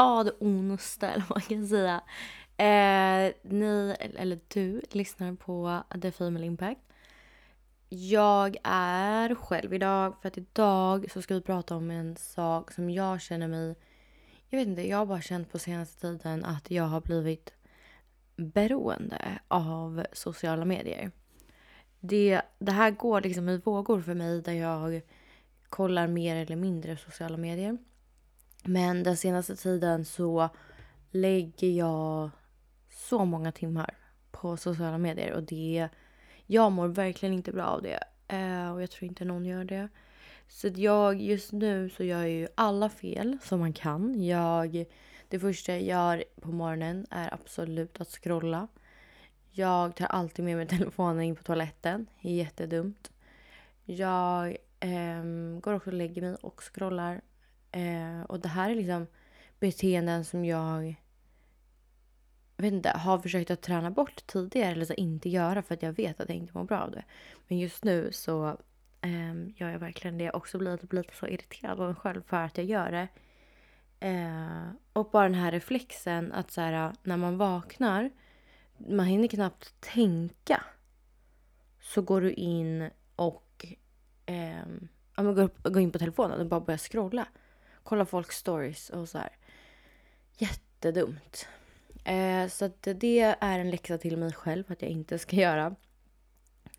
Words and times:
glad 0.00 0.30
onsdag 0.40 1.08
eller 1.08 1.24
vad 1.28 1.38
man 1.38 1.48
kan 1.48 1.68
säga. 1.68 2.00
Eh, 2.56 3.34
ni, 3.42 3.96
eller 4.00 4.40
du, 4.48 4.82
lyssnar 4.90 5.34
på 5.34 5.82
The 6.02 6.12
Female 6.12 6.46
Impact. 6.46 6.80
Jag 7.88 8.56
är 8.64 9.34
själv 9.34 9.74
idag 9.74 10.16
för 10.22 10.28
att 10.28 10.38
idag 10.38 11.10
så 11.12 11.22
ska 11.22 11.34
vi 11.34 11.40
prata 11.40 11.76
om 11.76 11.90
en 11.90 12.16
sak 12.16 12.72
som 12.72 12.90
jag 12.90 13.20
känner 13.20 13.48
mig... 13.48 13.76
Jag 14.48 14.58
vet 14.58 14.68
inte, 14.68 14.88
jag 14.88 14.98
har 14.98 15.06
bara 15.06 15.20
känt 15.20 15.52
på 15.52 15.58
senaste 15.58 16.00
tiden 16.00 16.44
att 16.44 16.70
jag 16.70 16.84
har 16.84 17.00
blivit 17.00 17.52
beroende 18.36 19.38
av 19.48 20.06
sociala 20.12 20.64
medier. 20.64 21.10
Det, 22.00 22.42
det 22.58 22.72
här 22.72 22.90
går 22.90 23.20
liksom 23.20 23.48
i 23.48 23.58
vågor 23.58 24.00
för 24.00 24.14
mig 24.14 24.42
där 24.42 24.52
jag 24.52 25.02
kollar 25.68 26.06
mer 26.06 26.36
eller 26.36 26.56
mindre 26.56 26.96
sociala 26.96 27.36
medier. 27.36 27.78
Men 28.64 29.02
den 29.02 29.16
senaste 29.16 29.56
tiden 29.56 30.04
så 30.04 30.48
lägger 31.10 31.68
jag 31.68 32.30
så 32.90 33.24
många 33.24 33.52
timmar 33.52 33.94
på 34.30 34.56
sociala 34.56 34.98
medier 34.98 35.32
och 35.32 35.42
det... 35.42 35.88
Jag 36.46 36.72
mår 36.72 36.88
verkligen 36.88 37.34
inte 37.34 37.52
bra 37.52 37.64
av 37.64 37.82
det. 37.82 38.02
Eh, 38.28 38.72
och 38.72 38.82
jag 38.82 38.90
tror 38.90 39.08
inte 39.08 39.24
någon 39.24 39.46
gör 39.46 39.64
det. 39.64 39.88
Så 40.48 40.68
jag, 40.68 41.20
just 41.20 41.52
nu 41.52 41.90
så 41.90 42.04
gör 42.04 42.20
jag 42.20 42.30
ju 42.30 42.48
alla 42.54 42.88
fel 42.88 43.38
som 43.42 43.60
man 43.60 43.72
kan. 43.72 44.24
Jag, 44.24 44.84
det 45.28 45.38
första 45.38 45.72
jag 45.72 45.82
gör 45.82 46.24
på 46.40 46.48
morgonen 46.48 47.06
är 47.10 47.34
absolut 47.34 48.00
att 48.00 48.08
scrolla. 48.08 48.68
Jag 49.50 49.96
tar 49.96 50.06
alltid 50.06 50.44
med 50.44 50.56
mig 50.56 50.66
telefonen 50.68 51.22
in 51.22 51.36
på 51.36 51.42
toaletten. 51.42 52.06
Jättedumt. 52.20 53.10
Jag 53.84 54.56
eh, 54.80 55.24
går 55.60 55.72
också 55.72 55.90
och 55.90 55.96
lägger 55.96 56.22
mig 56.22 56.34
och 56.34 56.62
scrollar. 56.62 57.20
Eh, 57.72 58.22
och 58.22 58.40
det 58.40 58.48
här 58.48 58.70
är 58.70 58.74
liksom 58.74 59.06
beteenden 59.60 60.24
som 60.24 60.44
jag 60.44 60.94
vet 62.56 62.72
inte, 62.72 62.88
har 62.88 63.18
försökt 63.18 63.50
att 63.50 63.62
träna 63.62 63.90
bort 63.90 64.26
tidigare 64.26 64.70
eller 64.70 64.84
så 64.84 64.94
inte 64.94 65.28
göra 65.28 65.62
för 65.62 65.74
att 65.74 65.82
jag 65.82 65.92
vet 65.92 66.20
att 66.20 66.28
jag 66.28 66.38
inte 66.38 66.58
mår 66.58 66.64
bra 66.64 66.80
av 66.80 66.90
det. 66.90 67.04
Men 67.48 67.58
just 67.58 67.84
nu 67.84 68.12
så 68.12 68.48
eh, 69.00 69.34
gör 69.56 69.70
jag 69.70 69.78
verkligen 69.78 70.18
det. 70.18 70.24
Jag 70.24 70.32
har 70.32 70.38
också 70.38 70.58
blivit 70.58 70.92
lite 70.92 71.14
så 71.16 71.26
irriterad 71.26 71.80
av 71.80 71.86
mig 71.86 71.94
själv 71.94 72.22
för 72.26 72.36
att 72.36 72.58
jag 72.58 72.66
gör 72.66 72.92
det. 72.92 73.08
Eh, 74.00 74.70
och 74.92 75.10
bara 75.10 75.22
den 75.22 75.34
här 75.34 75.52
reflexen 75.52 76.32
att 76.32 76.50
så 76.50 76.60
här, 76.60 76.92
när 77.02 77.16
man 77.16 77.38
vaknar, 77.38 78.10
man 78.88 79.06
hinner 79.06 79.28
knappt 79.28 79.80
tänka. 79.80 80.64
Så 81.80 82.02
går 82.02 82.20
du 82.20 82.32
in 82.32 82.90
och 83.16 83.66
eh, 84.26 84.66
ja, 85.16 85.22
man 85.22 85.34
går, 85.34 85.70
går 85.70 85.82
in 85.82 85.92
på 85.92 85.98
telefonen 85.98 86.40
och 86.40 86.46
bara 86.46 86.60
börjar 86.60 86.78
scrolla. 86.78 87.26
Kolla 87.90 88.04
folks 88.04 88.36
stories 88.36 88.90
och 88.90 89.08
så 89.08 89.18
här. 89.18 89.30
Jättedumt. 90.38 91.46
Eh, 92.04 92.48
så 92.48 92.64
att 92.64 92.88
det 92.94 93.36
är 93.40 93.58
en 93.58 93.70
läxa 93.70 93.98
till 93.98 94.16
mig 94.16 94.32
själv 94.32 94.64
att 94.68 94.82
jag 94.82 94.90
inte 94.90 95.18
ska 95.18 95.36
göra. 95.36 95.74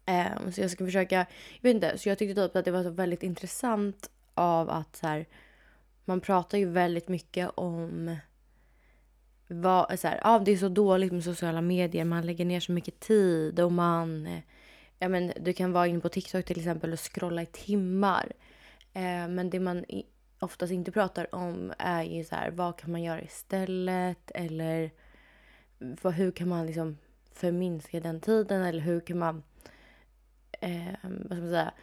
Eh, 0.05 0.49
så 0.51 0.61
jag 0.61 0.71
ska 0.71 0.85
försöka, 0.85 1.15
jag 1.15 1.61
vet 1.61 1.75
inte, 1.75 1.97
så 1.97 2.09
jag 2.09 2.17
tyckte 2.17 2.47
typ 2.47 2.55
att 2.55 2.65
det 2.65 2.71
var 2.71 2.83
så 2.83 2.89
väldigt 2.89 3.23
intressant 3.23 4.09
av 4.33 4.69
att 4.69 4.95
så 4.95 5.07
här, 5.07 5.25
man 6.05 6.21
pratar 6.21 6.57
ju 6.57 6.65
väldigt 6.65 7.07
mycket 7.07 7.49
om 7.55 8.17
vad, 9.47 9.99
så 9.99 10.07
här, 10.07 10.19
ah, 10.23 10.39
det 10.39 10.51
är 10.51 10.57
så 10.57 10.69
dåligt 10.69 11.11
med 11.11 11.23
sociala 11.23 11.61
medier, 11.61 12.05
man 12.05 12.25
lägger 12.25 12.45
ner 12.45 12.59
så 12.59 12.71
mycket 12.71 12.99
tid 12.99 13.59
och 13.59 13.71
man... 13.71 14.27
Eh, 14.27 14.39
ja, 14.99 15.09
men, 15.09 15.33
du 15.39 15.53
kan 15.53 15.71
vara 15.71 15.87
inne 15.87 15.99
på 15.99 16.09
TikTok 16.09 16.45
till 16.45 16.57
exempel 16.57 16.93
och 16.93 17.13
scrolla 17.13 17.41
i 17.41 17.45
timmar. 17.45 18.31
Eh, 18.93 19.27
men 19.27 19.49
det 19.49 19.59
man 19.59 19.85
oftast 20.41 20.71
inte 20.71 20.91
pratar 20.91 21.35
om 21.35 21.73
är 21.77 22.03
ju 22.03 22.23
så 22.23 22.35
här, 22.35 22.51
vad 22.51 22.77
kan 22.77 22.91
man 22.91 23.03
göra 23.03 23.21
istället? 23.21 24.31
Eller 24.35 24.91
för 25.97 26.11
hur 26.11 26.31
kan 26.31 26.47
man 26.47 26.65
liksom 26.65 26.97
förminska 27.33 27.99
den 27.99 28.21
tiden? 28.21 28.61
Eller 28.61 28.79
hur 28.79 28.99
kan 28.99 29.19
man, 29.19 29.43
eh, 30.51 30.93
vad 31.03 31.37
ska 31.37 31.41
man 31.41 31.49
säga, 31.49 31.73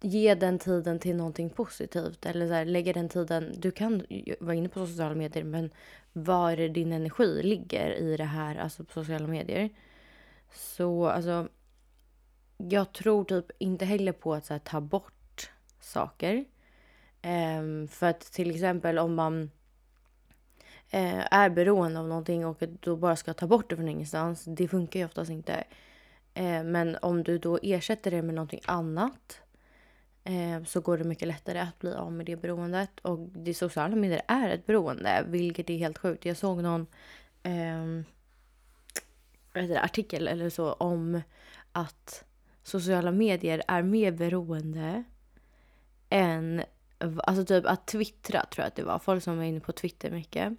ge 0.00 0.34
den 0.34 0.58
tiden 0.58 0.98
till 0.98 1.16
någonting 1.16 1.50
positivt. 1.50 2.26
Eller 2.26 2.46
så 2.46 2.52
här, 2.52 2.64
lägga 2.64 2.92
den 2.92 3.08
tiden, 3.08 3.54
du 3.56 3.70
kan 3.70 4.06
vara 4.40 4.54
inne 4.54 4.68
på 4.68 4.86
sociala 4.86 5.14
medier 5.14 5.44
men 5.44 5.70
var 6.12 6.68
din 6.68 6.92
energi 6.92 7.42
ligger 7.42 7.90
i 7.90 8.16
det 8.16 8.24
här, 8.24 8.56
alltså 8.56 8.84
på 8.84 8.92
sociala 8.92 9.26
medier. 9.26 9.70
Så 10.52 11.06
alltså, 11.06 11.48
jag 12.56 12.92
tror 12.92 13.24
typ 13.24 13.50
inte 13.58 13.84
heller 13.84 14.12
på 14.12 14.34
att 14.34 14.46
så 14.46 14.54
här, 14.54 14.58
ta 14.58 14.80
bort 14.80 15.50
saker. 15.80 16.44
Eh, 17.24 17.88
för 17.88 18.06
att 18.06 18.20
till 18.20 18.50
exempel 18.50 18.98
om 18.98 19.14
man 19.14 19.50
eh, 20.90 21.34
är 21.34 21.50
beroende 21.50 22.00
av 22.00 22.08
någonting 22.08 22.46
och 22.46 22.62
då 22.80 22.96
bara 22.96 23.16
ska 23.16 23.34
ta 23.34 23.46
bort 23.46 23.70
det 23.70 23.76
från 23.76 23.88
ingenstans. 23.88 24.44
Det 24.44 24.68
funkar 24.68 25.00
ju 25.00 25.06
oftast 25.06 25.30
inte. 25.30 25.64
Eh, 26.34 26.64
men 26.64 26.96
om 27.02 27.22
du 27.22 27.38
då 27.38 27.58
ersätter 27.62 28.10
det 28.10 28.22
med 28.22 28.34
någonting 28.34 28.60
annat 28.64 29.40
eh, 30.24 30.64
så 30.64 30.80
går 30.80 30.98
det 30.98 31.04
mycket 31.04 31.28
lättare 31.28 31.58
att 31.58 31.78
bli 31.78 31.94
av 31.94 32.12
med 32.12 32.26
det 32.26 32.36
beroendet. 32.36 33.00
Och 33.02 33.18
det 33.18 33.54
sociala 33.54 33.96
medier 33.96 34.22
är 34.28 34.48
ett 34.48 34.66
beroende, 34.66 35.24
vilket 35.28 35.70
är 35.70 35.76
helt 35.76 35.98
sjukt. 35.98 36.24
Jag 36.24 36.36
såg 36.36 36.62
någon 36.62 36.86
eh, 37.42 38.04
det, 39.52 39.80
artikel 39.80 40.28
eller 40.28 40.50
så 40.50 40.72
om 40.72 41.22
att 41.72 42.24
sociala 42.62 43.10
medier 43.10 43.62
är 43.68 43.82
mer 43.82 44.12
beroende 44.12 45.04
än 46.10 46.62
Alltså 47.24 47.44
typ 47.44 47.66
att 47.66 47.86
twittra 47.86 48.46
tror 48.46 48.62
jag 48.62 48.66
att 48.66 48.76
det 48.76 48.82
var. 48.82 48.98
Folk 48.98 49.22
som 49.22 49.36
var 49.36 49.44
inne 49.44 49.60
på 49.60 49.72
Twitter 49.72 50.10
mycket. 50.10 50.52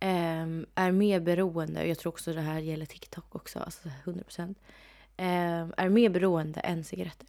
Um, 0.00 0.66
är 0.74 0.92
mer 0.92 1.20
beroende, 1.20 1.80
Och 1.80 1.88
jag 1.88 1.98
tror 1.98 2.12
också 2.12 2.32
det 2.32 2.40
här 2.40 2.58
gäller 2.58 2.86
TikTok 2.86 3.34
också, 3.34 3.58
alltså 3.58 3.88
100%. 4.04 4.42
Um, 4.42 4.54
ehm, 5.16 5.74
är 5.76 5.88
mer 5.88 6.10
beroende 6.10 6.60
än 6.60 6.84
cigaretter. 6.84 7.28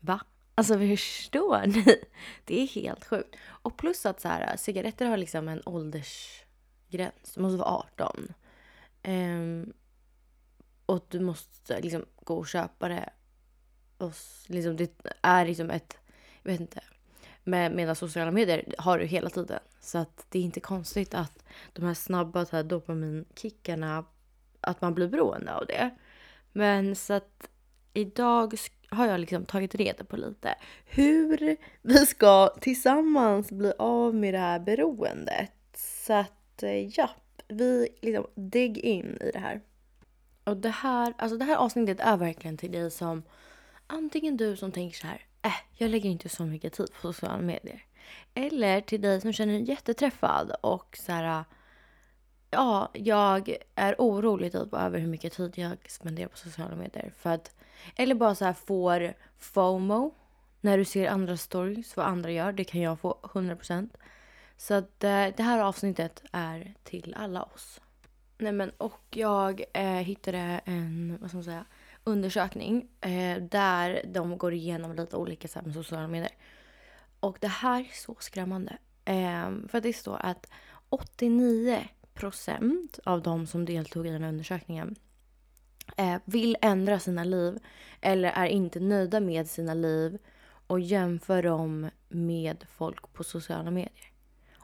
Va? 0.00 0.20
Alltså 0.54 0.78
förstår 0.78 1.66
ni? 1.66 1.84
Det 2.44 2.62
är 2.62 2.66
helt 2.66 3.04
sjukt. 3.04 3.36
Och 3.44 3.76
plus 3.76 4.06
att 4.06 4.20
så 4.20 4.28
här, 4.28 4.56
cigaretter 4.56 5.06
har 5.06 5.16
liksom 5.16 5.48
en 5.48 5.62
åldersgräns. 5.64 7.32
Du 7.34 7.40
måste 7.40 7.58
vara 7.58 7.68
18. 7.68 8.16
Um, 8.18 8.34
ehm, 9.02 9.72
och 10.86 11.06
du 11.08 11.20
måste 11.20 11.80
liksom 11.80 12.04
gå 12.24 12.38
och 12.38 12.48
köpa 12.48 12.88
det. 12.88 13.10
Och 13.98 14.12
liksom, 14.46 14.76
det 14.76 14.92
är 15.22 15.46
liksom 15.46 15.70
ett 15.70 15.96
jag 16.42 16.52
vet 16.52 16.60
inte. 16.60 16.80
Med, 17.44 17.72
medan 17.72 17.96
sociala 17.96 18.30
medier 18.30 18.74
har 18.78 18.98
du 18.98 19.04
hela 19.04 19.30
tiden. 19.30 19.60
Så 19.80 19.98
att 19.98 20.26
det 20.28 20.38
är 20.38 20.42
inte 20.42 20.60
konstigt 20.60 21.14
att 21.14 21.44
de 21.72 21.84
här 21.84 21.94
snabba 21.94 22.44
så 22.44 22.56
här, 22.56 22.62
dopaminkickarna, 22.62 24.04
att 24.60 24.80
man 24.80 24.94
blir 24.94 25.08
beroende 25.08 25.54
av 25.54 25.66
det. 25.66 25.90
Men 26.52 26.96
så 26.96 27.12
att 27.12 27.48
idag 27.92 28.54
har 28.88 29.06
jag 29.06 29.20
liksom 29.20 29.44
tagit 29.44 29.74
reda 29.74 30.04
på 30.04 30.16
lite 30.16 30.54
hur 30.84 31.56
vi 31.82 32.06
ska 32.06 32.48
tillsammans 32.60 33.52
bli 33.52 33.72
av 33.78 34.14
med 34.14 34.34
det 34.34 34.38
här 34.38 34.58
beroendet. 34.60 35.52
Så 35.76 36.12
att 36.12 36.62
eh, 36.62 36.88
ja, 36.98 37.10
vi 37.48 37.88
liksom 38.02 38.26
dig 38.34 38.80
in 38.80 39.18
i 39.20 39.30
det 39.32 39.38
här. 39.38 39.60
Och 40.44 40.56
det 40.56 40.68
här, 40.68 41.14
alltså 41.18 41.36
det 41.38 41.44
här 41.44 41.56
avsnittet 41.56 42.00
är 42.00 42.16
verkligen 42.16 42.56
till 42.56 42.72
dig 42.72 42.90
som 42.90 43.22
antingen 43.86 44.36
du 44.36 44.56
som 44.56 44.72
tänker 44.72 44.96
så 44.96 45.06
här 45.06 45.26
äh, 45.42 45.52
jag 45.72 45.90
lägger 45.90 46.10
inte 46.10 46.28
så 46.28 46.44
mycket 46.44 46.72
tid 46.72 46.88
på 47.00 47.12
sociala 47.12 47.42
medier. 47.42 47.84
Eller 48.34 48.80
till 48.80 49.00
dig 49.00 49.20
som 49.20 49.32
känner 49.32 49.52
dig 49.52 49.68
jätteträffad 49.68 50.52
och 50.60 50.98
så 51.00 51.12
här, 51.12 51.38
äh, 51.38 51.44
ja, 52.50 52.90
jag 52.94 53.56
är 53.74 53.94
orolig 53.98 54.52
typ 54.52 54.74
över 54.74 54.98
hur 54.98 55.08
mycket 55.08 55.32
tid 55.32 55.52
jag 55.54 55.78
spenderar 55.88 56.28
på 56.28 56.36
sociala 56.36 56.76
medier. 56.76 57.12
För 57.16 57.30
att, 57.30 57.54
eller 57.96 58.14
bara 58.14 58.34
så 58.34 58.44
här 58.44 58.52
får 58.52 59.14
FOMO 59.38 60.14
när 60.60 60.78
du 60.78 60.84
ser 60.84 61.08
andra 61.08 61.36
stories, 61.36 61.96
vad 61.96 62.06
andra 62.06 62.30
gör. 62.30 62.52
Det 62.52 62.64
kan 62.64 62.80
jag 62.80 63.00
få 63.00 63.18
100%. 63.22 63.88
Så 64.56 64.74
att 64.74 65.04
äh, 65.04 65.26
det 65.36 65.42
här 65.42 65.58
avsnittet 65.58 66.22
är 66.32 66.74
till 66.82 67.14
alla 67.18 67.42
oss. 67.42 67.80
Nej 68.38 68.52
men 68.52 68.70
och 68.70 69.02
jag 69.10 69.64
eh, 69.74 69.84
hittade 69.84 70.60
en, 70.64 71.18
vad 71.20 71.30
ska 71.30 71.36
man 71.36 71.44
säga, 71.44 71.64
undersökning 72.04 72.88
eh, 73.00 73.42
där 73.42 74.02
de 74.06 74.38
går 74.38 74.52
igenom 74.52 74.94
lite 74.94 75.16
olika 75.16 75.48
så 75.48 75.60
med 75.62 75.74
sociala 75.74 76.08
medier. 76.08 76.32
Och 77.20 77.36
det 77.40 77.48
här 77.48 77.80
är 77.80 77.90
så 77.94 78.16
skrämmande. 78.20 78.78
Eh, 79.04 79.50
för 79.68 79.80
det 79.80 79.92
står 79.92 80.16
att 80.20 80.50
89 80.88 81.88
procent 82.14 82.98
av 83.04 83.22
de 83.22 83.46
som 83.46 83.64
deltog 83.64 84.06
i 84.06 84.10
den 84.10 84.22
här 84.22 84.28
undersökningen 84.28 84.96
eh, 85.96 86.16
vill 86.24 86.56
ändra 86.62 86.98
sina 86.98 87.24
liv 87.24 87.58
eller 88.00 88.30
är 88.30 88.46
inte 88.46 88.80
nöjda 88.80 89.20
med 89.20 89.50
sina 89.50 89.74
liv 89.74 90.18
och 90.66 90.80
jämför 90.80 91.42
dem 91.42 91.90
med 92.08 92.64
folk 92.68 93.12
på 93.12 93.24
sociala 93.24 93.70
medier. 93.70 94.12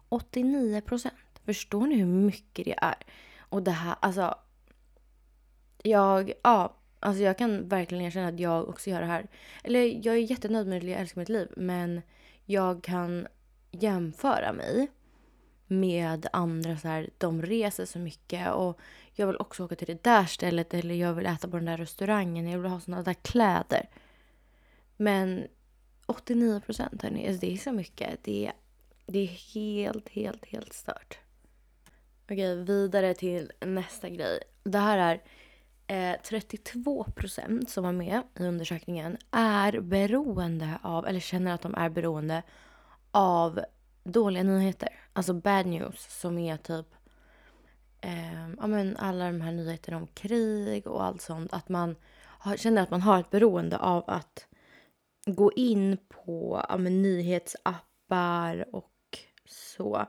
89 0.08 0.80
procent. 0.80 1.14
Förstår 1.44 1.86
ni 1.86 1.94
hur 1.94 2.06
mycket 2.06 2.64
det 2.64 2.78
är? 2.78 2.96
Och 3.38 3.62
det 3.62 3.70
här, 3.70 3.96
alltså. 4.00 4.34
Jag, 5.82 6.32
ja, 6.42 6.77
Alltså 7.00 7.22
jag 7.22 7.38
kan 7.38 7.68
verkligen 7.68 8.04
erkänna 8.04 8.28
att 8.28 8.40
jag 8.40 8.68
också 8.68 8.90
gör 8.90 9.00
det 9.00 9.06
här. 9.06 9.26
Eller 9.64 10.06
jag 10.06 10.14
är 10.14 10.30
jättenöjd 10.30 10.66
med 10.66 10.82
det, 10.82 10.88
jag 10.88 11.00
älskar 11.00 11.20
mitt 11.20 11.28
liv. 11.28 11.48
Men 11.56 12.02
jag 12.44 12.82
kan 12.82 13.26
jämföra 13.70 14.52
mig 14.52 14.88
med 15.66 16.26
andra 16.32 16.76
så 16.78 16.88
här, 16.88 17.10
de 17.18 17.42
reser 17.42 17.84
så 17.84 17.98
mycket 17.98 18.52
och 18.52 18.80
jag 19.12 19.26
vill 19.26 19.36
också 19.36 19.64
åka 19.64 19.74
till 19.74 19.86
det 19.86 20.04
där 20.04 20.24
stället 20.24 20.74
eller 20.74 20.94
jag 20.94 21.14
vill 21.14 21.26
äta 21.26 21.48
på 21.48 21.56
den 21.56 21.66
där 21.66 21.76
restaurangen, 21.76 22.48
jag 22.48 22.58
vill 22.58 22.70
ha 22.70 22.80
såna 22.80 23.02
där 23.02 23.14
kläder. 23.14 23.88
Men 24.96 25.46
89 26.06 26.60
procent 26.60 27.02
hörni, 27.02 27.28
alltså 27.28 27.40
det 27.40 27.52
är 27.52 27.56
så 27.56 27.72
mycket. 27.72 28.24
Det 28.24 28.46
är, 28.46 28.52
det 29.06 29.18
är 29.18 29.54
helt, 29.54 30.08
helt, 30.08 30.46
helt 30.46 30.72
stört. 30.72 31.18
Okej, 32.24 32.64
vidare 32.64 33.14
till 33.14 33.52
nästa 33.60 34.08
grej. 34.08 34.40
Det 34.62 34.78
här 34.78 34.98
är 34.98 35.22
eh, 35.88 36.16
32 36.24 37.04
procent 37.04 37.70
som 37.70 37.84
var 37.84 37.92
med 37.92 38.22
i 38.38 38.42
undersökningen 38.42 39.16
är 39.30 39.80
beroende 39.80 40.78
av, 40.82 41.06
eller 41.06 41.20
känner 41.20 41.54
att 41.54 41.62
de 41.62 41.74
är 41.74 41.88
beroende 41.88 42.42
av 43.10 43.60
dåliga 44.04 44.42
nyheter. 44.42 44.88
Alltså 45.12 45.34
bad 45.34 45.66
news 45.66 46.20
som 46.20 46.38
är 46.38 46.56
typ 46.56 46.86
eh, 48.00 48.48
ja, 48.58 48.66
men 48.66 48.96
alla 48.96 49.26
de 49.26 49.40
här 49.40 49.52
nyheterna 49.52 49.96
om 49.96 50.06
krig 50.06 50.86
och 50.86 51.04
allt 51.04 51.22
sånt. 51.22 51.52
Att 51.52 51.68
man 51.68 51.96
har, 52.38 52.56
känner 52.56 52.82
att 52.82 52.90
man 52.90 53.02
har 53.02 53.20
ett 53.20 53.30
beroende 53.30 53.78
av 53.78 54.04
att 54.06 54.46
gå 55.26 55.52
in 55.52 55.98
på 56.08 56.64
ja, 56.68 56.76
men, 56.76 57.02
nyhetsappar 57.02 58.74
och 58.74 59.18
så. 59.46 60.06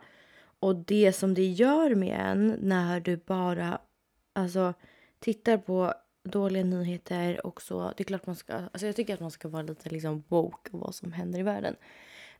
Och 0.59 0.75
det 0.75 1.13
som 1.13 1.33
det 1.33 1.45
gör 1.45 1.95
med 1.95 2.19
en 2.19 2.57
när 2.61 2.99
du 2.99 3.17
bara 3.17 3.81
alltså, 4.33 4.73
tittar 5.19 5.57
på 5.57 5.93
dåliga 6.23 6.63
nyheter 6.63 7.45
och 7.45 7.61
så. 7.61 7.93
Det 7.97 8.03
är 8.03 8.05
klart 8.05 8.25
man 8.25 8.35
ska, 8.35 8.53
alltså 8.53 8.85
jag 8.85 8.95
tycker 8.95 9.13
att 9.13 9.19
man 9.19 9.31
ska 9.31 9.47
vara 9.47 9.63
lite 9.63 9.89
liksom 9.89 10.23
woke 10.27 10.69
och 10.71 10.79
vad 10.79 10.95
som 10.95 11.11
händer 11.11 11.39
i 11.39 11.43
världen. 11.43 11.75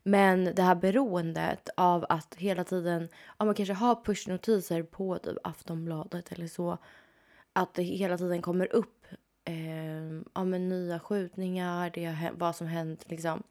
Men 0.03 0.45
det 0.55 0.61
här 0.61 0.75
beroendet 0.75 1.69
av 1.77 2.05
att 2.09 2.35
hela 2.35 2.63
tiden, 2.63 3.09
Ja, 3.37 3.45
man 3.45 3.55
kanske 3.55 3.73
har 3.73 4.03
pushnotiser 4.03 4.83
på 4.83 5.17
typ 5.17 5.37
Aftonbladet 5.43 6.31
eller 6.31 6.47
så. 6.47 6.77
Att 7.53 7.73
det 7.73 7.83
hela 7.83 8.17
tiden 8.17 8.41
kommer 8.41 8.75
upp 8.75 9.05
eh, 9.45 10.21
ja, 10.35 10.43
men 10.43 10.69
nya 10.69 10.99
skjutningar, 10.99 11.91
det, 11.93 12.31
vad 12.37 12.55
som 12.55 12.67
hänt 12.67 13.05
liksom. 13.07 13.43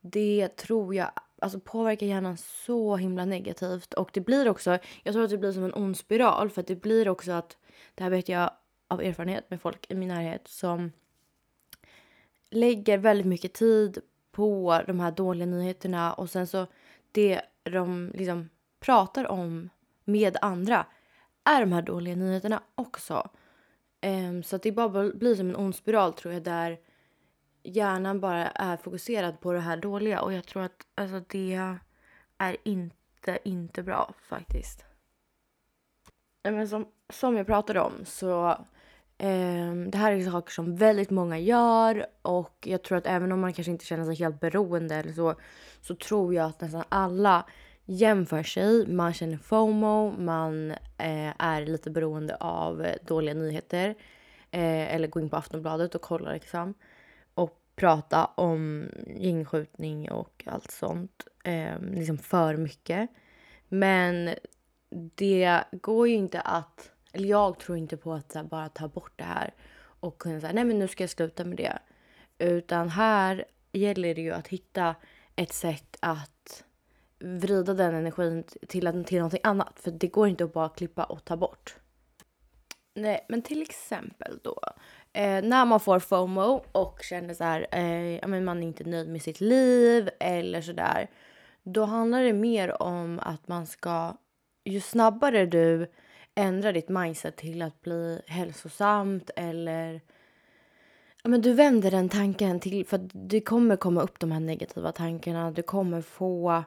Det 0.00 0.48
tror 0.56 0.94
jag 0.94 1.10
alltså, 1.38 1.60
påverkar 1.60 2.06
hjärnan 2.06 2.36
så 2.36 2.96
himla 2.96 3.24
negativt. 3.24 3.94
Och 3.94 4.10
det 4.12 4.20
blir 4.20 4.48
också, 4.48 4.78
jag 5.02 5.14
tror 5.14 5.24
att 5.24 5.30
det 5.30 5.38
blir 5.38 5.52
som 5.52 5.64
en 5.64 5.74
ond 5.74 5.96
spiral. 5.96 6.50
För 6.50 6.60
att 6.60 6.66
det 6.66 6.82
blir 6.82 7.08
också 7.08 7.32
att, 7.32 7.56
det 7.94 8.02
här 8.02 8.10
vet 8.10 8.28
jag 8.28 8.50
av 8.88 9.02
erfarenhet 9.02 9.50
med 9.50 9.60
folk 9.60 9.86
i 9.88 9.94
min 9.94 10.08
närhet 10.08 10.48
som 10.48 10.92
lägger 12.50 12.98
väldigt 12.98 13.26
mycket 13.26 13.52
tid 13.52 13.98
på 14.30 14.82
de 14.86 15.00
här 15.00 15.10
dåliga 15.10 15.46
nyheterna 15.46 16.12
och 16.12 16.30
sen 16.30 16.46
så 16.46 16.66
det 17.12 17.42
de 17.62 18.12
liksom 18.14 18.48
pratar 18.80 19.26
om 19.26 19.68
med 20.04 20.36
andra 20.40 20.86
är 21.44 21.60
de 21.60 21.72
här 21.72 21.82
dåliga 21.82 22.16
nyheterna 22.16 22.62
också. 22.74 23.30
Um, 24.06 24.42
så 24.42 24.56
att 24.56 24.62
det 24.62 24.72
bara 24.72 25.10
blir 25.10 25.34
som 25.34 25.48
en 25.48 25.56
ond 25.56 25.74
spiral 25.74 26.12
tror 26.12 26.34
jag 26.34 26.42
där 26.42 26.78
hjärnan 27.62 28.20
bara 28.20 28.50
är 28.50 28.76
fokuserad 28.76 29.40
på 29.40 29.52
det 29.52 29.60
här 29.60 29.76
dåliga 29.76 30.22
och 30.22 30.32
jag 30.32 30.46
tror 30.46 30.62
att 30.62 30.86
alltså, 30.94 31.20
det 31.28 31.78
är 32.38 32.56
inte, 32.64 33.38
inte 33.44 33.82
bra 33.82 34.14
faktiskt. 34.18 34.84
Men 36.42 36.68
som, 36.68 36.86
som 37.14 37.36
jag 37.36 37.46
pratade 37.46 37.80
om 37.80 37.92
så 38.04 38.58
ehm, 39.18 39.90
det 39.90 39.98
här 39.98 40.12
är 40.12 40.30
saker 40.30 40.52
som 40.52 40.76
väldigt 40.76 41.10
många 41.10 41.38
gör 41.38 42.06
och 42.22 42.58
jag 42.66 42.82
tror 42.82 42.98
att 42.98 43.06
även 43.06 43.32
om 43.32 43.40
man 43.40 43.52
kanske 43.52 43.72
inte 43.72 43.84
känner 43.84 44.04
sig 44.04 44.14
helt 44.14 44.40
beroende 44.40 44.94
eller 44.94 45.12
så, 45.12 45.34
så 45.80 45.94
tror 45.94 46.34
jag 46.34 46.46
att 46.46 46.60
nästan 46.60 46.84
alla 46.88 47.44
jämför 47.84 48.42
sig. 48.42 48.86
Man 48.86 49.12
känner 49.12 49.36
FOMO, 49.36 50.10
man 50.18 50.70
eh, 50.70 51.32
är 51.38 51.66
lite 51.66 51.90
beroende 51.90 52.36
av 52.36 52.86
dåliga 53.06 53.34
nyheter 53.34 53.88
eh, 54.50 54.94
eller 54.94 55.08
går 55.08 55.22
in 55.22 55.30
på 55.30 55.36
Aftonbladet 55.36 55.94
och 55.94 56.02
kollar 56.02 56.32
liksom 56.32 56.74
och 57.34 57.58
prata 57.76 58.24
om 58.24 58.88
gängskjutning 59.16 60.10
och 60.10 60.44
allt 60.46 60.70
sånt. 60.70 61.26
Ehm, 61.44 61.92
liksom 61.92 62.18
för 62.18 62.56
mycket. 62.56 63.10
Men 63.68 64.34
det 64.90 65.60
går 65.72 66.08
ju 66.08 66.14
inte 66.14 66.40
att 66.40 66.91
eller 67.12 67.28
jag 67.28 67.58
tror 67.58 67.78
inte 67.78 67.96
på 67.96 68.12
att 68.12 68.34
här, 68.34 68.42
bara 68.42 68.68
ta 68.68 68.88
bort 68.88 69.12
det 69.16 69.24
här 69.24 69.54
och 70.00 70.18
kunna 70.18 70.40
säga 70.40 70.52
nej 70.52 70.64
men 70.64 70.78
nu 70.78 70.88
ska 70.88 71.02
jag 71.02 71.10
sluta 71.10 71.44
med 71.44 71.56
det. 71.56 71.78
Utan 72.38 72.88
här 72.88 73.44
gäller 73.72 74.14
det 74.14 74.20
ju 74.20 74.32
att 74.32 74.48
hitta 74.48 74.94
ett 75.36 75.52
sätt 75.52 75.96
att 76.00 76.64
vrida 77.18 77.74
den 77.74 77.94
energin 77.94 78.42
till, 78.68 79.04
till 79.04 79.18
någonting 79.18 79.40
annat. 79.42 79.80
För 79.80 79.90
det 79.90 80.08
går 80.08 80.28
inte 80.28 80.44
att 80.44 80.52
bara 80.52 80.68
klippa 80.68 81.04
och 81.04 81.24
ta 81.24 81.36
bort. 81.36 81.76
Nej, 82.94 83.26
men 83.28 83.42
till 83.42 83.62
exempel 83.62 84.38
då. 84.42 84.60
Eh, 85.12 85.42
när 85.42 85.64
man 85.64 85.80
får 85.80 85.98
FOMO 85.98 86.64
och 86.72 87.00
känner 87.02 87.34
så 87.34 87.44
här, 87.44 87.60
eh, 87.60 88.28
men 88.28 88.44
man 88.44 88.58
är 88.58 88.66
inte 88.66 88.84
nöjd 88.84 89.08
med 89.08 89.22
sitt 89.22 89.40
liv 89.40 90.10
eller 90.20 90.60
sådär. 90.60 91.10
Då 91.62 91.84
handlar 91.84 92.22
det 92.22 92.32
mer 92.32 92.82
om 92.82 93.20
att 93.22 93.48
man 93.48 93.66
ska, 93.66 94.16
ju 94.64 94.80
snabbare 94.80 95.46
du 95.46 95.92
ändra 96.34 96.72
ditt 96.72 96.88
mindset 96.88 97.36
till 97.36 97.62
att 97.62 97.82
bli 97.82 98.20
hälsosamt 98.26 99.30
eller 99.36 100.00
ja, 101.22 101.30
men 101.30 101.42
du 101.42 101.52
vänder 101.52 101.90
den 101.90 102.08
tanken 102.08 102.60
till 102.60 102.86
för 102.86 102.96
att 102.96 103.10
det 103.12 103.40
kommer 103.40 103.76
komma 103.76 104.02
upp 104.02 104.18
de 104.18 104.32
här 104.32 104.40
negativa 104.40 104.92
tankarna. 104.92 105.50
Du 105.50 105.62
kommer 105.62 106.00
få 106.00 106.64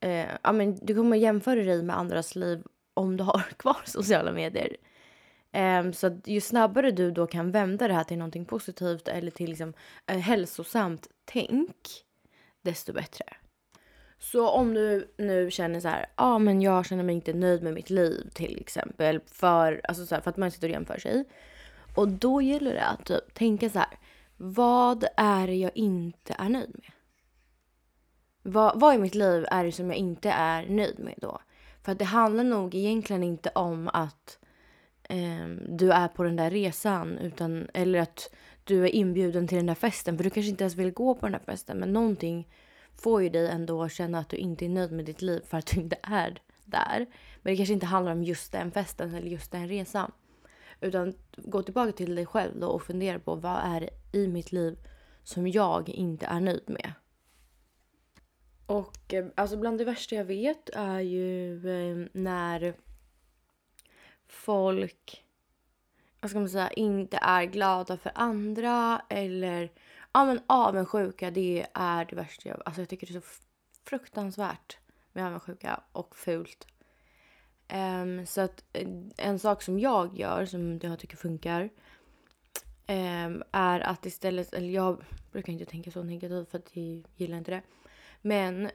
eh, 0.00 0.26
ja, 0.42 0.52
men 0.52 0.78
du 0.82 0.94
kommer 0.94 1.16
jämföra 1.16 1.64
dig 1.64 1.82
med 1.82 1.98
andras 1.98 2.36
liv 2.36 2.62
om 2.94 3.16
du 3.16 3.24
har 3.24 3.42
kvar 3.56 3.80
sociala 3.84 4.32
medier. 4.32 4.76
Eh, 5.52 5.90
så 5.90 6.06
att 6.06 6.28
ju 6.28 6.40
snabbare 6.40 6.90
du 6.90 7.10
då 7.10 7.26
kan 7.26 7.50
vända 7.50 7.88
det 7.88 7.94
här 7.94 8.04
till 8.04 8.18
någonting 8.18 8.44
positivt 8.44 9.08
eller 9.08 9.30
till 9.30 9.48
liksom, 9.48 9.74
eh, 10.06 10.18
hälsosamt 10.18 11.08
tänk, 11.24 11.76
desto 12.62 12.92
bättre. 12.92 13.24
Så 14.18 14.48
om 14.48 14.74
du 14.74 15.14
nu 15.16 15.50
känner 15.50 15.80
så 15.80 15.88
här, 15.88 16.00
ja 16.00 16.06
ah, 16.16 16.38
men 16.38 16.62
jag 16.62 16.86
känner 16.86 17.02
mig 17.02 17.14
inte 17.14 17.32
nöjd 17.32 17.62
med 17.62 17.74
mitt 17.74 17.90
liv 17.90 18.30
till 18.34 18.60
exempel 18.60 19.20
för, 19.26 19.80
alltså 19.84 20.06
så 20.06 20.14
här, 20.14 20.22
för 20.22 20.30
att 20.30 20.36
man 20.36 20.50
sitter 20.50 20.68
och 20.68 20.72
jämför 20.72 20.98
sig. 20.98 21.24
Och 21.94 22.08
då 22.08 22.42
gäller 22.42 22.74
det 22.74 22.84
att 22.84 23.04
typ, 23.06 23.34
tänka 23.34 23.70
så 23.70 23.78
här, 23.78 23.98
vad 24.36 25.04
är 25.16 25.46
det 25.46 25.54
jag 25.54 25.70
inte 25.74 26.34
är 26.38 26.48
nöjd 26.48 26.70
med? 26.74 26.92
Vad, 28.42 28.80
vad 28.80 28.94
i 28.94 28.98
mitt 28.98 29.14
liv 29.14 29.46
är 29.50 29.64
det 29.64 29.72
som 29.72 29.86
jag 29.90 29.96
inte 29.96 30.30
är 30.30 30.66
nöjd 30.68 30.98
med 30.98 31.14
då? 31.16 31.40
För 31.82 31.92
att 31.92 31.98
det 31.98 32.04
handlar 32.04 32.44
nog 32.44 32.74
egentligen 32.74 33.22
inte 33.22 33.50
om 33.54 33.88
att 33.92 34.38
eh, 35.02 35.48
du 35.68 35.92
är 35.92 36.08
på 36.08 36.22
den 36.22 36.36
där 36.36 36.50
resan 36.50 37.18
utan, 37.18 37.68
eller 37.74 38.00
att 38.00 38.34
du 38.64 38.84
är 38.84 38.94
inbjuden 38.94 39.48
till 39.48 39.56
den 39.56 39.66
där 39.66 39.74
festen. 39.74 40.16
För 40.16 40.24
du 40.24 40.30
kanske 40.30 40.50
inte 40.50 40.64
ens 40.64 40.74
vill 40.74 40.92
gå 40.92 41.14
på 41.14 41.26
den 41.26 41.32
där 41.32 41.52
festen 41.52 41.78
men 41.78 41.92
någonting 41.92 42.48
får 42.98 43.22
ju 43.22 43.28
dig 43.28 43.48
ändå 43.48 43.82
att 43.82 43.92
känna 43.92 44.18
att 44.18 44.28
du 44.28 44.36
inte 44.36 44.64
är 44.64 44.68
nöjd 44.68 44.92
med 44.92 45.04
ditt 45.04 45.22
liv 45.22 45.40
för 45.46 45.58
att 45.58 45.66
du 45.66 45.80
inte 45.80 45.96
är 46.02 46.42
där. 46.64 47.06
Men 47.42 47.52
det 47.52 47.56
kanske 47.56 47.74
inte 47.74 47.86
handlar 47.86 48.12
om 48.12 48.24
just 48.24 48.52
den 48.52 48.72
festen 48.72 49.14
eller 49.14 49.28
just 49.28 49.52
den 49.52 49.68
resan. 49.68 50.12
Utan 50.80 51.14
gå 51.36 51.62
tillbaka 51.62 51.92
till 51.92 52.14
dig 52.14 52.26
själv 52.26 52.60
då 52.60 52.66
och 52.66 52.82
fundera 52.82 53.18
på 53.18 53.34
vad 53.34 53.60
är 53.64 53.80
det 53.80 54.18
i 54.18 54.28
mitt 54.28 54.52
liv 54.52 54.78
som 55.22 55.48
jag 55.48 55.88
inte 55.88 56.26
är 56.26 56.40
nöjd 56.40 56.64
med. 56.66 56.92
Och 58.66 59.14
eh, 59.14 59.26
alltså 59.34 59.56
bland 59.56 59.78
det 59.78 59.84
värsta 59.84 60.14
jag 60.14 60.24
vet 60.24 60.70
är 60.72 61.00
ju 61.00 61.54
eh, 61.54 62.08
när 62.12 62.74
folk, 64.26 65.24
vad 66.20 66.30
ska 66.30 66.40
man 66.40 66.48
säga, 66.48 66.70
inte 66.70 67.18
är 67.22 67.44
glada 67.44 67.96
för 67.96 68.12
andra 68.14 69.02
eller 69.08 69.70
Ja 70.12 70.24
men 70.24 70.40
avundsjuka 70.46 71.30
det 71.30 71.66
är 71.74 72.04
det 72.04 72.16
värsta 72.16 72.48
jag... 72.48 72.62
Alltså 72.64 72.80
jag 72.80 72.88
tycker 72.88 73.06
det 73.06 73.12
är 73.12 73.20
så 73.20 73.26
fruktansvärt 73.84 74.78
med 75.12 75.26
avundsjuka 75.26 75.80
och 75.92 76.16
fult. 76.16 76.66
Um, 77.72 78.26
så 78.26 78.40
att 78.40 78.64
eh, 78.72 78.88
en 79.16 79.38
sak 79.38 79.62
som 79.62 79.78
jag 79.78 80.18
gör 80.18 80.46
som 80.46 80.78
jag 80.82 80.98
tycker 80.98 81.16
funkar 81.16 81.70
um, 82.88 83.42
är 83.52 83.80
att 83.80 84.06
istället, 84.06 84.54
eller 84.54 84.68
jag 84.68 85.04
brukar 85.32 85.52
inte 85.52 85.64
tänka 85.64 85.90
så 85.90 86.02
negativt 86.02 86.50
för 86.50 86.58
att 86.58 86.76
jag 86.76 87.04
gillar 87.16 87.38
inte 87.38 87.50
det. 87.50 87.62
Men 88.22 88.70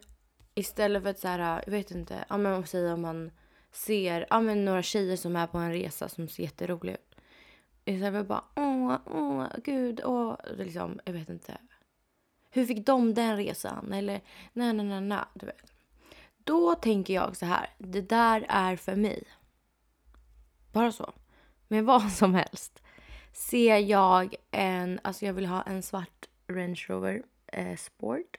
istället 0.55 1.03
för 1.03 1.09
att 1.09 1.19
så 1.19 1.27
här, 1.27 1.63
jag 1.65 1.71
vet 1.71 1.91
inte, 1.91 2.25
ja 2.29 2.37
men 2.37 2.67
säger 2.67 2.93
om 2.93 3.01
man 3.01 3.31
ser 3.71 4.27
ja, 4.29 4.41
men 4.41 4.65
några 4.65 4.83
tjejer 4.83 5.17
som 5.17 5.35
är 5.35 5.47
på 5.47 5.57
en 5.57 5.71
resa 5.71 6.09
som 6.09 6.27
ser 6.27 6.43
jätteroliga 6.43 6.95
ut. 6.95 7.12
Istället 7.85 8.13
för 8.13 8.23
bara 8.23 8.43
åh, 8.55 8.97
åh, 9.05 9.47
gud, 9.63 10.01
åh. 10.03 10.35
Liksom, 10.57 10.99
jag 11.05 11.13
vet 11.13 11.29
inte. 11.29 11.57
Hur 12.49 12.65
fick 12.65 12.85
de 12.85 13.13
den 13.13 13.37
resan? 13.37 13.93
Eller 13.93 14.21
nej, 14.53 14.73
nej, 14.73 14.85
nej, 14.85 15.01
nej. 15.01 15.25
Du 15.33 15.45
vet. 15.45 15.73
Då 16.43 16.75
tänker 16.75 17.13
jag 17.13 17.37
så 17.37 17.45
här. 17.45 17.69
Det 17.77 18.01
där 18.01 18.45
är 18.49 18.75
för 18.75 18.95
mig. 18.95 19.23
Bara 20.71 20.91
så. 20.91 21.13
Med 21.67 21.85
vad 21.85 22.11
som 22.11 22.35
helst. 22.35 22.83
Ser 23.33 23.77
jag 23.77 24.35
en, 24.51 24.99
alltså 25.03 25.25
jag 25.25 25.33
vill 25.33 25.45
ha 25.45 25.61
en 25.61 25.83
svart 25.83 26.29
Range 26.47 26.85
Rover 26.87 27.23
eh, 27.47 27.77
Sport. 27.77 28.37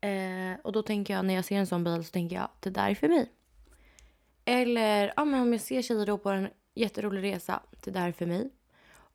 Eh, 0.00 0.60
och 0.64 0.72
då 0.72 0.82
tänker 0.82 1.14
jag 1.14 1.24
när 1.24 1.34
jag 1.34 1.44
ser 1.44 1.56
en 1.56 1.66
sån 1.66 1.84
bil 1.84 2.04
så 2.04 2.10
tänker 2.10 2.36
jag 2.36 2.48
det 2.60 2.70
där 2.70 2.90
är 2.90 2.94
för 2.94 3.08
mig. 3.08 3.30
Eller 4.44 5.12
ja, 5.16 5.24
men 5.24 5.40
om 5.40 5.52
jag 5.52 5.60
ser 5.60 5.82
tjejer 5.82 6.06
då 6.06 6.18
på 6.18 6.30
en 6.30 6.48
jätterolig 6.74 7.22
resa, 7.22 7.60
det 7.84 7.90
där 7.90 8.08
är 8.08 8.12
för 8.12 8.26
mig. 8.26 8.50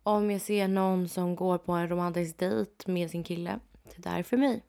Om 0.04 0.32
jag 0.32 0.42
ser 0.42 0.68
någon 0.68 1.10
som 1.10 1.36
går 1.36 1.58
på 1.58 1.72
en 1.72 1.90
romantisk 1.90 2.38
dejt 2.38 2.92
med 2.92 3.12
sin 3.12 3.24
kille, 3.24 3.60
det 3.96 4.02
där 4.04 4.20
är 4.20 4.24
för 4.24 4.38
mig. 4.38 4.64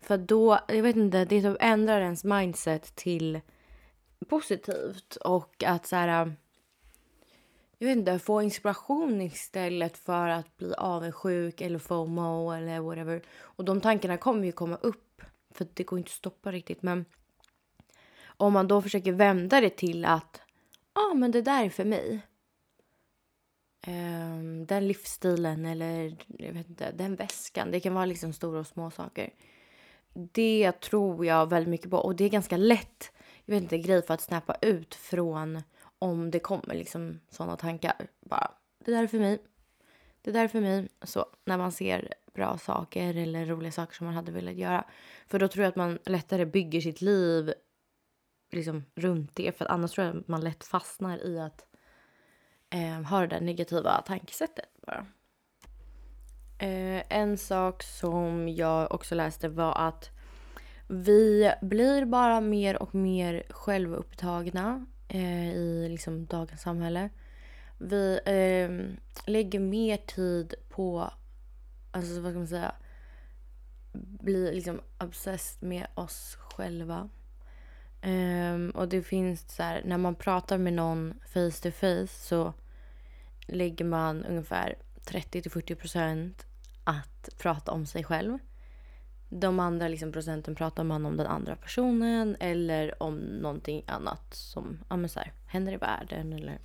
För 0.00 0.18
då, 0.18 0.58
jag 0.68 0.82
vet 0.82 0.96
inte, 0.96 1.24
det 1.24 1.42
typ 1.42 1.56
ändrar 1.60 2.00
ens 2.00 2.24
mindset 2.24 2.94
till 2.94 3.40
positivt 4.28 5.16
och 5.16 5.64
att 5.66 5.86
så 5.86 5.96
här 5.96 6.32
jag 7.78 7.88
vet 7.88 7.96
inte, 7.96 8.18
få 8.18 8.42
inspiration 8.42 9.20
istället 9.20 9.98
för 9.98 10.28
att 10.28 10.56
bli 10.56 10.74
avundsjuk 10.74 11.60
eller 11.60 11.78
FOMO 11.78 12.50
eller 12.50 12.80
whatever. 12.80 13.22
Och 13.40 13.64
de 13.64 13.80
tankarna 13.80 14.16
kommer 14.16 14.44
ju 14.44 14.52
komma 14.52 14.76
upp 14.76 15.22
för 15.50 15.66
det 15.74 15.84
går 15.84 15.98
inte 15.98 16.08
att 16.08 16.12
stoppa 16.12 16.52
riktigt. 16.52 16.82
Men 16.82 17.04
om 18.26 18.52
man 18.52 18.68
då 18.68 18.82
försöker 18.82 19.12
vända 19.12 19.60
det 19.60 19.76
till 19.76 20.04
att 20.04 20.40
ah, 20.98 21.14
men 21.14 21.30
det 21.30 21.42
där 21.42 21.64
är 21.64 21.70
för 21.70 21.84
mig. 21.84 22.20
Um, 23.86 24.66
den 24.66 24.88
livsstilen 24.88 25.66
eller 25.66 26.16
jag 26.38 26.52
vet 26.52 26.68
inte, 26.68 26.92
den 26.92 27.16
väskan. 27.16 27.70
Det 27.70 27.80
kan 27.80 27.94
vara 27.94 28.04
liksom 28.04 28.32
stora 28.32 28.60
och 28.60 28.66
små 28.66 28.90
saker. 28.90 29.30
Det 30.14 30.72
tror 30.72 31.26
jag 31.26 31.50
väldigt 31.50 31.70
mycket 31.70 31.90
på 31.90 31.96
och 31.96 32.16
det 32.16 32.24
är 32.24 32.28
ganska 32.28 32.56
lätt, 32.56 33.12
jag 33.44 33.54
vet 33.54 33.62
inte, 33.62 33.78
grej 33.78 34.02
för 34.02 34.14
att 34.14 34.20
snappa 34.20 34.56
ut 34.62 34.94
från 34.94 35.62
om 35.98 36.30
det 36.30 36.38
kommer 36.38 36.74
liksom 36.74 37.20
sådana 37.30 37.56
tankar. 37.56 38.06
Bara, 38.20 38.50
det 38.84 38.90
där 38.90 39.02
är 39.02 39.06
för 39.06 39.18
mig. 39.18 39.38
Det 40.22 40.32
där 40.32 40.44
är 40.44 40.48
för 40.48 40.60
mig. 40.60 40.88
Så 41.02 41.26
när 41.44 41.58
man 41.58 41.72
ser 41.72 42.14
bra 42.34 42.58
saker 42.58 43.16
eller 43.16 43.46
roliga 43.46 43.72
saker 43.72 43.94
som 43.94 44.06
man 44.06 44.14
hade 44.14 44.32
velat 44.32 44.54
göra. 44.54 44.84
För 45.26 45.38
då 45.38 45.48
tror 45.48 45.62
jag 45.62 45.68
att 45.68 45.76
man 45.76 45.98
lättare 46.06 46.46
bygger 46.46 46.80
sitt 46.80 47.00
liv 47.00 47.52
liksom 48.50 48.84
runt 48.94 49.36
det. 49.36 49.58
För 49.58 49.70
annars 49.70 49.92
tror 49.92 50.06
jag 50.06 50.16
att 50.16 50.28
man 50.28 50.40
lätt 50.40 50.64
fastnar 50.64 51.26
i 51.26 51.40
att 51.40 51.66
eh, 52.70 53.02
ha 53.02 53.20
det 53.20 53.26
där 53.26 53.40
negativa 53.40 54.02
tankesättet 54.06 54.68
bara. 54.86 55.06
Eh, 56.58 57.02
en 57.08 57.38
sak 57.38 57.82
som 57.82 58.48
jag 58.48 58.92
också 58.92 59.14
läste 59.14 59.48
var 59.48 59.78
att 59.78 60.10
vi 60.88 61.52
blir 61.62 62.04
bara 62.04 62.40
mer 62.40 62.82
och 62.82 62.94
mer 62.94 63.42
självupptagna 63.50 64.86
eh, 65.08 65.50
i 65.50 65.88
liksom 65.88 66.26
dagens 66.26 66.62
samhälle. 66.62 67.10
Vi 67.78 68.20
eh, 68.24 68.96
lägger 69.26 69.60
mer 69.60 69.96
tid 69.96 70.54
på, 70.68 71.10
alltså 71.92 72.20
vad 72.20 72.32
ska 72.32 72.38
man 72.38 72.48
säga, 72.48 72.74
blir 74.20 74.52
liksom 74.52 74.80
obsessed 75.00 75.68
med 75.68 75.86
oss 75.94 76.36
själva. 76.40 77.08
Um, 78.02 78.70
och 78.70 78.88
det 78.88 79.02
finns 79.02 79.54
så 79.56 79.62
här, 79.62 79.82
när 79.84 79.98
man 79.98 80.14
pratar 80.14 80.58
med 80.58 80.72
någon 80.72 81.14
face 81.26 81.62
to 81.62 81.70
face 81.70 82.06
så 82.06 82.52
lägger 83.46 83.84
man 83.84 84.24
ungefär 84.24 84.74
30-40 85.04 86.32
% 86.34 86.46
att 86.84 87.28
prata 87.38 87.72
om 87.72 87.86
sig 87.86 88.04
själv 88.04 88.38
de 89.28 89.60
andra 89.60 89.88
liksom 89.88 90.12
procenten 90.12 90.54
pratar 90.54 90.84
man 90.84 91.06
om 91.06 91.16
den 91.16 91.26
andra 91.26 91.56
personen 91.56 92.36
eller 92.40 93.02
om 93.02 93.16
någonting 93.16 93.84
annat 93.86 94.34
som 94.34 94.78
ja, 94.88 94.96
men 94.96 95.10
så 95.10 95.20
här, 95.20 95.32
händer 95.46 95.72
i 95.72 95.76
världen 95.76 96.32
eller 96.32 96.58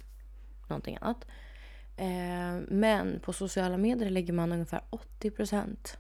någonting 0.68 0.98
annat. 1.02 1.26
Eh, 1.98 2.68
men 2.68 3.20
på 3.20 3.34
sociala 3.34 3.78
medier 3.78 4.10
lägger 4.10 4.34
man 4.34 4.52
ungefär 4.52 4.82
80 4.90 5.32
% 5.32 5.98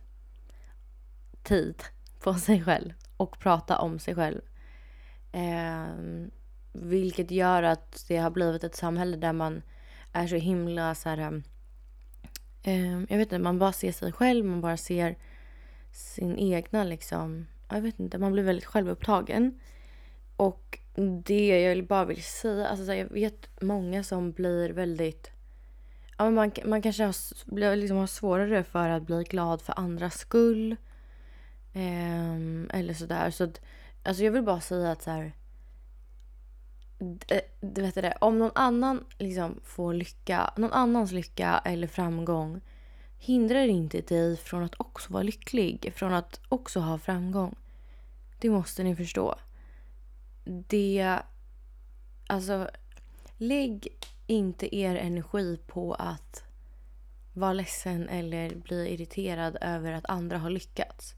tid 1.43 1.83
på 2.19 2.33
sig 2.33 2.63
själv 2.63 2.93
och 3.17 3.39
prata 3.39 3.79
om 3.79 3.99
sig 3.99 4.15
själv. 4.15 4.41
Eh, 5.33 5.87
vilket 6.73 7.31
gör 7.31 7.63
att 7.63 8.05
det 8.07 8.17
har 8.17 8.29
blivit 8.29 8.63
ett 8.63 8.75
samhälle 8.75 9.17
där 9.17 9.33
man 9.33 9.61
är 10.11 10.27
så 10.27 10.35
himla 10.35 10.95
så 10.95 11.09
här... 11.09 11.43
Eh, 12.63 12.91
jag 12.91 13.17
vet 13.17 13.19
inte, 13.19 13.39
man 13.39 13.59
bara 13.59 13.73
ser 13.73 13.91
sig 13.91 14.11
själv, 14.11 14.45
man 14.45 14.61
bara 14.61 14.77
ser 14.77 15.17
sin 15.91 16.37
egna 16.37 16.83
liksom, 16.83 17.47
jag 17.69 17.81
vet 17.81 17.99
inte, 17.99 18.17
man 18.17 18.31
blir 18.31 18.43
väldigt 18.43 18.65
självupptagen. 18.65 19.59
Och 20.37 20.79
det 21.23 21.61
jag 21.61 21.87
bara 21.87 22.05
vill 22.05 22.23
säga, 22.23 22.67
alltså 22.67 22.93
jag 22.93 23.09
vet 23.09 23.61
många 23.61 24.03
som 24.03 24.31
blir 24.31 24.69
väldigt, 24.69 25.31
ja 26.17 26.31
man, 26.31 26.51
man 26.65 26.81
kanske 26.81 27.03
har, 27.03 27.75
liksom 27.75 27.97
har 27.97 28.07
svårare 28.07 28.63
för 28.63 28.89
att 28.89 29.03
bli 29.03 29.23
glad 29.23 29.61
för 29.61 29.79
andras 29.79 30.17
skull. 30.17 30.75
Eh, 31.73 32.35
eller 32.79 32.93
sådär. 32.93 33.29
Så 33.29 33.43
att, 33.43 33.61
alltså 34.03 34.23
jag 34.23 34.31
vill 34.31 34.43
bara 34.43 34.61
säga 34.61 34.91
att 34.91 35.01
så 35.01 35.11
här, 35.11 35.33
eh, 37.27 37.41
du 37.61 37.81
vet 37.81 37.95
det, 37.95 38.17
om 38.21 38.39
någon 38.39 38.51
annan 38.55 39.05
liksom 39.17 39.59
får 39.63 39.93
lycka, 39.93 40.53
någon 40.57 40.73
annans 40.73 41.11
lycka 41.11 41.61
eller 41.65 41.87
framgång 41.87 42.61
hindrar 43.17 43.67
inte 43.67 44.01
dig 44.01 44.37
från 44.37 44.63
att 44.63 44.79
också 44.79 45.13
vara 45.13 45.23
lycklig, 45.23 45.93
från 45.95 46.13
att 46.13 46.39
också 46.49 46.79
ha 46.79 46.97
framgång. 46.97 47.55
Det 48.39 48.49
måste 48.49 48.83
ni 48.83 48.95
förstå. 48.95 49.35
Det... 50.45 51.19
Alltså, 52.27 52.69
lägg 53.37 53.87
inte 54.27 54.75
er 54.75 54.95
energi 54.95 55.57
på 55.67 55.93
att 55.93 56.43
vara 57.33 57.53
ledsen 57.53 58.09
eller 58.09 58.55
bli 58.55 58.93
irriterad 58.93 59.57
över 59.61 59.91
att 59.91 60.05
andra 60.05 60.37
har 60.37 60.49
lyckats. 60.49 61.15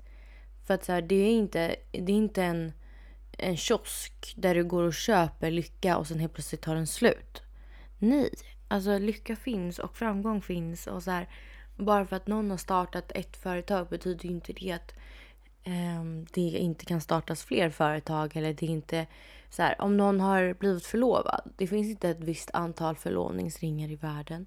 För 0.65 0.73
att 0.73 0.85
så 0.85 0.91
här, 0.91 1.01
det 1.01 1.15
är 1.15 1.31
inte, 1.31 1.75
det 1.91 2.11
är 2.11 2.17
inte 2.17 2.43
en, 2.43 2.73
en 3.37 3.57
kiosk 3.57 4.33
där 4.37 4.55
du 4.55 4.63
går 4.63 4.83
och 4.83 4.93
köper 4.93 5.51
lycka 5.51 5.97
och 5.97 6.07
sen 6.07 6.19
helt 6.19 6.33
plötsligt 6.33 6.61
tar 6.61 6.75
den 6.75 6.87
slut. 6.87 7.41
Nej, 7.99 8.29
alltså 8.67 8.97
lycka 8.97 9.35
finns 9.35 9.79
och 9.79 9.97
framgång 9.97 10.41
finns 10.41 10.87
och 10.87 11.03
så 11.03 11.11
här, 11.11 11.29
bara 11.77 12.05
för 12.05 12.15
att 12.15 12.27
någon 12.27 12.51
har 12.51 12.57
startat 12.57 13.11
ett 13.15 13.37
företag 13.37 13.87
betyder 13.89 14.29
inte 14.29 14.53
det 14.53 14.71
att 14.71 14.93
um, 15.65 16.25
det 16.33 16.41
inte 16.41 16.85
kan 16.85 17.01
startas 17.01 17.43
fler 17.43 17.69
företag. 17.69 18.35
Eller 18.35 18.53
det 18.53 18.65
inte 18.65 19.05
så 19.49 19.61
här, 19.61 19.81
om 19.81 19.97
någon 19.97 20.19
har 20.19 20.53
blivit 20.53 20.85
förlovad. 20.85 21.51
Det 21.57 21.67
finns 21.67 21.87
inte 21.87 22.09
ett 22.09 22.19
visst 22.19 22.49
antal 22.53 22.95
förlovningsringar 22.95 23.91
i 23.91 23.95
världen. 23.95 24.45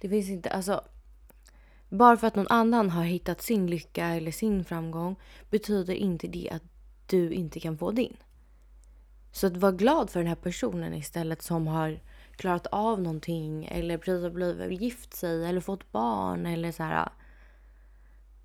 Det 0.00 0.08
finns 0.08 0.28
inte, 0.28 0.50
alltså. 0.50 0.84
Bara 1.92 2.16
för 2.16 2.26
att 2.26 2.36
någon 2.36 2.48
annan 2.48 2.90
har 2.90 3.04
hittat 3.04 3.42
sin 3.42 3.66
lycka 3.66 4.06
eller 4.06 4.30
sin 4.30 4.64
framgång 4.64 5.16
betyder 5.50 5.94
inte 5.94 6.26
det 6.28 6.50
att 6.50 6.62
du 7.06 7.32
inte 7.32 7.60
kan 7.60 7.78
få 7.78 7.90
din. 7.90 8.16
Så 9.32 9.46
att 9.46 9.56
var 9.56 9.72
glad 9.72 10.10
för 10.10 10.20
den 10.20 10.28
här 10.28 10.34
personen 10.34 10.94
istället 10.94 11.42
som 11.42 11.66
har 11.66 12.00
klarat 12.36 12.66
av 12.66 13.02
någonting 13.02 13.64
eller 13.64 13.98
precis 13.98 14.22
har 14.22 14.30
blivit 14.30 14.80
gift 14.80 15.14
sig 15.14 15.44
eller 15.44 15.60
fått 15.60 15.92
barn 15.92 16.46
eller 16.46 16.72
så 16.72 16.82
här. 16.82 17.08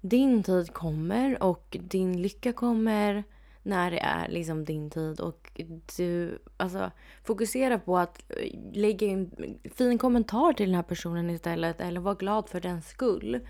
Din 0.02 0.44
tid 0.44 0.74
kommer 0.74 1.44
och 1.44 1.78
din 1.82 2.22
lycka 2.22 2.54
kommer 2.54 3.24
när 3.68 3.92
det 3.92 4.00
är 4.00 4.28
liksom 4.28 4.66
din 4.66 4.90
tid 4.90 5.20
och 5.20 5.62
du 5.98 6.40
alltså 6.58 6.92
fokusera 7.24 7.80
på 7.80 7.98
att 7.98 8.24
eh, 8.30 8.60
lägga 8.74 9.08
en 9.08 9.32
fin 9.76 9.98
kommentar 9.98 10.54
till 10.54 10.66
den 10.66 10.76
här 10.76 10.84
personen 10.84 11.30
istället 11.30 11.82
eller 11.82 12.00
vara 12.00 12.16
glad 12.16 12.50
för 12.50 12.62
den 12.62 12.82
skull. 12.82 13.48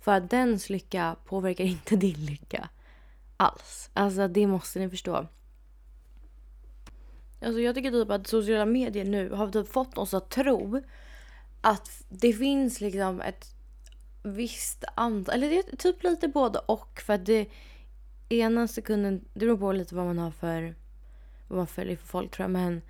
För 0.00 0.12
att 0.12 0.30
dens 0.30 0.70
lycka 0.70 1.16
påverkar 1.24 1.64
inte 1.64 1.96
din 1.96 2.26
lycka 2.26 2.68
alls. 3.36 3.90
Alltså 3.94 4.28
det 4.28 4.46
måste 4.46 4.78
ni 4.78 4.90
förstå. 4.90 5.26
Alltså 7.42 7.60
jag 7.60 7.74
tycker 7.74 7.90
typ 7.90 8.10
att 8.10 8.26
sociala 8.26 8.66
medier 8.66 9.04
nu 9.04 9.30
har 9.30 9.48
typ 9.48 9.68
fått 9.68 9.98
oss 9.98 10.14
att 10.14 10.30
tro 10.30 10.82
att 11.60 12.04
det 12.08 12.32
finns 12.32 12.80
liksom 12.80 13.20
ett 13.20 13.46
visst 14.22 14.84
antal, 14.94 15.34
eller 15.34 15.50
det 15.50 15.58
är 15.58 15.76
typ 15.76 16.02
lite 16.02 16.28
både 16.28 16.58
och 16.58 17.00
för 17.06 17.12
att 17.12 17.26
det 17.26 17.48
ena 18.28 18.68
sekunden, 18.68 19.24
det 19.34 19.40
beror 19.40 19.56
på 19.56 19.72
lite 19.72 19.94
vad 19.94 20.06
man 20.06 20.18
har 20.18 20.30
för, 20.30 20.74
vad 21.48 21.56
man 21.56 21.66
följer 21.66 21.96
för 21.96 22.06
folk 22.06 22.30
tror 22.30 22.44
jag 22.44 22.50
men 22.50 22.82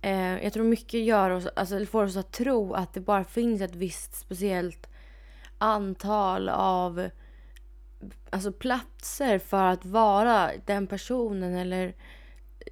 eh, 0.00 0.44
jag 0.44 0.52
tror 0.52 0.64
mycket 0.64 1.04
gör 1.04 1.30
oss, 1.30 1.46
alltså 1.56 1.86
får 1.86 2.04
oss 2.04 2.16
att 2.16 2.32
tro 2.32 2.74
att 2.74 2.94
det 2.94 3.00
bara 3.00 3.24
finns 3.24 3.60
ett 3.60 3.74
visst 3.74 4.14
speciellt 4.14 4.88
antal 5.58 6.48
av 6.48 7.10
alltså 8.30 8.52
platser 8.52 9.38
för 9.38 9.64
att 9.64 9.84
vara 9.84 10.50
den 10.66 10.86
personen 10.86 11.54
eller 11.54 11.94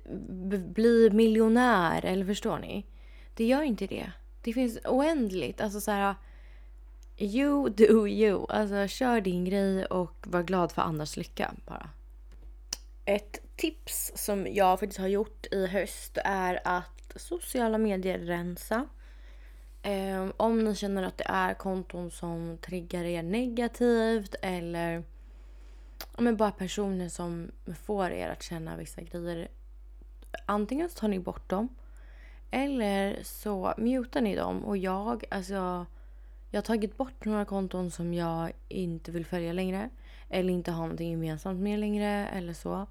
eh, 0.05 0.61
bli 0.61 1.11
miljonär. 1.13 2.05
Eller 2.05 2.27
förstår 2.27 2.59
ni? 2.59 2.87
Det 3.35 3.45
gör 3.45 3.63
inte 3.63 3.87
det. 3.87 4.13
Det 4.43 4.53
finns 4.53 4.79
oändligt. 4.85 5.61
Alltså 5.61 5.81
så 5.81 5.91
här... 5.91 6.15
You 7.19 7.69
do 7.69 8.09
you. 8.09 8.47
Alltså 8.49 8.87
kör 8.89 9.21
din 9.21 9.45
grej 9.45 9.85
och 9.85 10.27
var 10.27 10.43
glad 10.43 10.73
för 10.73 10.83
andras 10.83 11.17
lycka 11.17 11.55
bara. 11.67 11.89
Ett 13.05 13.57
tips 13.57 14.13
som 14.15 14.47
jag 14.47 14.81
faktiskt 14.81 15.01
har 15.01 15.09
gjort 15.09 15.47
i 15.51 15.67
höst 15.67 16.19
är 16.25 16.61
att 16.65 17.13
sociala 17.17 17.79
medier 17.79 18.19
rensa. 18.19 18.89
Eh, 19.83 20.29
om 20.37 20.65
ni 20.65 20.75
känner 20.75 21.03
att 21.03 21.19
det 21.19 21.27
är 21.29 21.55
konton 21.55 22.11
som 22.11 22.59
triggar 22.61 23.05
er 23.05 23.23
negativt 23.23 24.35
eller 24.43 25.05
men 26.19 26.37
bara 26.37 26.51
personer 26.51 27.09
som 27.09 27.51
får 27.85 28.11
er 28.11 28.29
att 28.29 28.43
känna 28.43 28.77
vissa 28.77 29.01
grejer. 29.03 29.49
Antingen 30.47 30.89
så 30.89 30.99
tar 30.99 31.09
ni 31.09 31.19
bort 31.19 31.51
dem 31.51 31.69
eller 32.51 33.23
så 33.23 33.75
mutar 33.77 34.21
ni 34.21 34.37
dem. 34.37 34.65
Och 34.65 34.77
jag, 34.77 35.25
alltså, 35.31 35.87
jag 36.51 36.59
har 36.59 36.63
tagit 36.63 36.97
bort 36.97 37.25
några 37.25 37.45
konton 37.45 37.91
som 37.91 38.15
jag 38.15 38.53
inte 38.69 39.11
vill 39.11 39.27
följa 39.27 39.53
längre. 39.53 39.91
Eller 40.31 40.53
inte 40.53 40.71
har 40.71 40.83
någonting 40.83 41.11
gemensamt 41.11 41.61
med 41.61 41.79
längre 41.79 42.29
eller 42.29 42.53
så. 42.53 42.87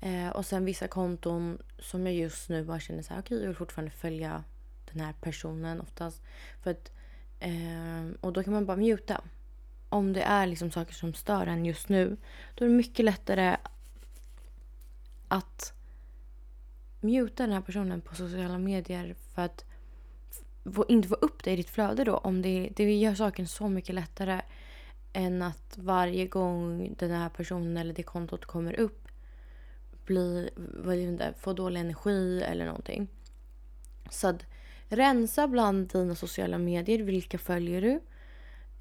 Eh, 0.00 0.28
och 0.28 0.46
sen 0.46 0.64
vissa 0.64 0.88
konton 0.88 1.58
som 1.78 2.06
jag 2.06 2.14
just 2.14 2.48
nu 2.48 2.64
bara 2.64 2.80
känner 2.80 3.02
så 3.02 3.14
här, 3.14 3.20
okej 3.20 3.36
okay, 3.36 3.38
jag 3.42 3.48
vill 3.48 3.56
fortfarande 3.56 3.90
följa 3.90 4.44
den 4.92 5.00
här 5.00 5.14
personen 5.20 5.80
oftast. 5.80 6.22
För 6.62 6.70
att, 6.70 6.92
eh, 7.40 8.20
och 8.20 8.32
då 8.32 8.42
kan 8.42 8.52
man 8.52 8.66
bara 8.66 8.76
muta. 8.76 9.20
Om 9.88 10.12
det 10.12 10.22
är 10.22 10.46
liksom 10.46 10.70
saker 10.70 10.94
som 10.94 11.14
stör 11.14 11.46
en 11.46 11.64
just 11.64 11.88
nu, 11.88 12.16
då 12.54 12.64
är 12.64 12.68
det 12.68 12.74
mycket 12.74 13.04
lättare 13.04 13.56
att 15.28 15.72
muta 17.00 17.42
den 17.42 17.52
här 17.52 17.60
personen 17.60 18.00
på 18.00 18.14
sociala 18.14 18.58
medier 18.58 19.14
för 19.34 19.42
att 19.42 19.64
få, 20.74 20.84
inte 20.88 21.08
få 21.08 21.14
upp 21.14 21.44
det 21.44 21.52
i 21.52 21.56
ditt 21.56 21.70
flöde 21.70 22.04
då. 22.04 22.16
Om 22.16 22.42
det, 22.42 22.72
det 22.76 22.94
gör 22.94 23.14
saken 23.14 23.48
så 23.48 23.68
mycket 23.68 23.94
lättare 23.94 24.40
än 25.14 25.42
att 25.42 25.78
varje 25.78 26.26
gång 26.26 26.94
den 26.98 27.10
här 27.10 27.28
personen 27.28 27.76
eller 27.76 27.94
det 27.94 28.02
kontot 28.02 28.44
kommer 28.44 28.80
upp 28.80 29.04
bli, 30.06 30.50
inte, 30.86 31.34
få 31.38 31.52
dålig 31.52 31.80
energi 31.80 32.42
eller 32.42 32.66
någonting. 32.66 33.08
Så 34.10 34.28
att 34.28 34.46
rensa 34.88 35.48
bland 35.48 35.88
dina 35.88 36.14
sociala 36.14 36.58
medier. 36.58 36.98
Vilka 36.98 37.38
följer 37.38 37.82
du? 37.82 38.00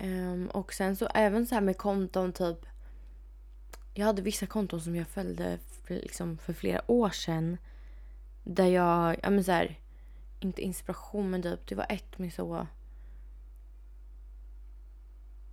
Um, 0.05 0.47
och 0.47 0.73
sen 0.73 0.95
så 0.95 1.05
även 1.05 1.47
så 1.47 1.55
här 1.55 1.61
med 1.61 1.77
konton 1.77 2.33
typ. 2.33 2.65
Jag 3.93 4.05
hade 4.05 4.21
vissa 4.21 4.45
konton 4.45 4.81
som 4.81 4.95
jag 4.95 5.07
följde 5.07 5.59
för, 5.83 5.95
liksom, 5.95 6.37
för 6.37 6.53
flera 6.53 6.91
år 6.91 7.09
sedan. 7.09 7.57
Där 8.43 8.67
jag, 8.67 9.19
ja 9.23 9.29
men 9.29 9.43
så 9.43 9.51
här, 9.51 9.79
inte 10.39 10.61
inspiration 10.61 11.29
men 11.29 11.43
typ 11.43 11.67
det 11.67 11.75
var 11.75 11.85
ett 11.89 12.17
med 12.17 12.33
så. 12.33 12.67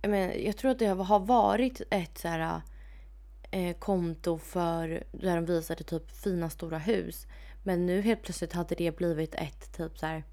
Jag, 0.01 0.11
menar, 0.11 0.33
jag 0.33 0.57
tror 0.57 0.71
att 0.71 0.79
det 0.79 0.85
har 0.85 1.19
varit 1.19 1.81
ett 1.89 2.17
så 2.17 2.27
här 2.27 2.61
eh, 3.51 3.75
konto 3.77 4.37
för 4.37 5.03
där 5.11 5.35
de 5.35 5.45
visade 5.45 5.83
typ 5.83 6.11
fina 6.11 6.49
stora 6.49 6.77
hus. 6.77 7.27
Men 7.63 7.85
nu 7.85 8.01
helt 8.01 8.21
plötsligt 8.21 8.53
hade 8.53 8.75
det 8.75 8.95
blivit 8.95 9.35
ett 9.35 9.77
typ 9.77 9.99
så 9.99 10.05
här, 10.05 10.23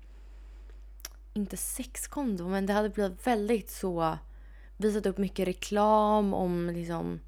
inte 1.34 1.56
sexkonto 1.56 2.48
men 2.48 2.66
det 2.66 2.72
hade 2.72 2.88
blivit 2.88 3.26
väldigt 3.26 3.70
så 3.70 4.18
visat 4.76 5.06
upp 5.06 5.18
mycket 5.18 5.48
reklam 5.48 6.34
om 6.34 6.70
liksom 6.70 7.20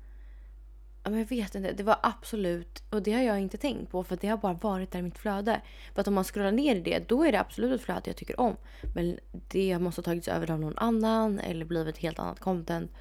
jag 1.05 1.29
vet 1.29 1.55
inte. 1.55 1.73
Det 1.73 1.83
var 1.83 1.97
absolut, 2.03 2.83
och 2.91 3.03
det 3.03 3.13
har 3.13 3.23
jag 3.23 3.41
inte 3.41 3.57
tänkt 3.57 3.91
på 3.91 4.05
för 4.05 4.19
det 4.21 4.29
har 4.29 4.37
bara 4.37 4.53
varit 4.53 4.91
där 4.91 4.99
i 4.99 5.03
mitt 5.03 5.19
flöde. 5.19 5.61
För 5.95 6.01
att 6.01 6.09
om 6.09 6.15
man 6.15 6.25
scrollar 6.25 6.53
ner 6.53 6.77
i 6.77 6.81
det, 6.81 7.09
då 7.09 7.25
är 7.25 7.33
det 7.33 7.41
absolut 7.41 7.81
ett 7.81 7.87
flöde 7.87 8.03
jag 8.05 8.17
tycker 8.17 8.41
om. 8.41 8.57
Men 8.95 9.19
det 9.49 9.79
måste 9.79 9.99
ha 10.01 10.05
tagits 10.05 10.29
över 10.29 10.51
av 10.51 10.61
någon 10.61 10.79
annan 10.79 11.39
eller 11.39 11.65
blivit 11.65 11.99
helt 11.99 12.19
annat 12.19 12.41
content. 12.41 12.93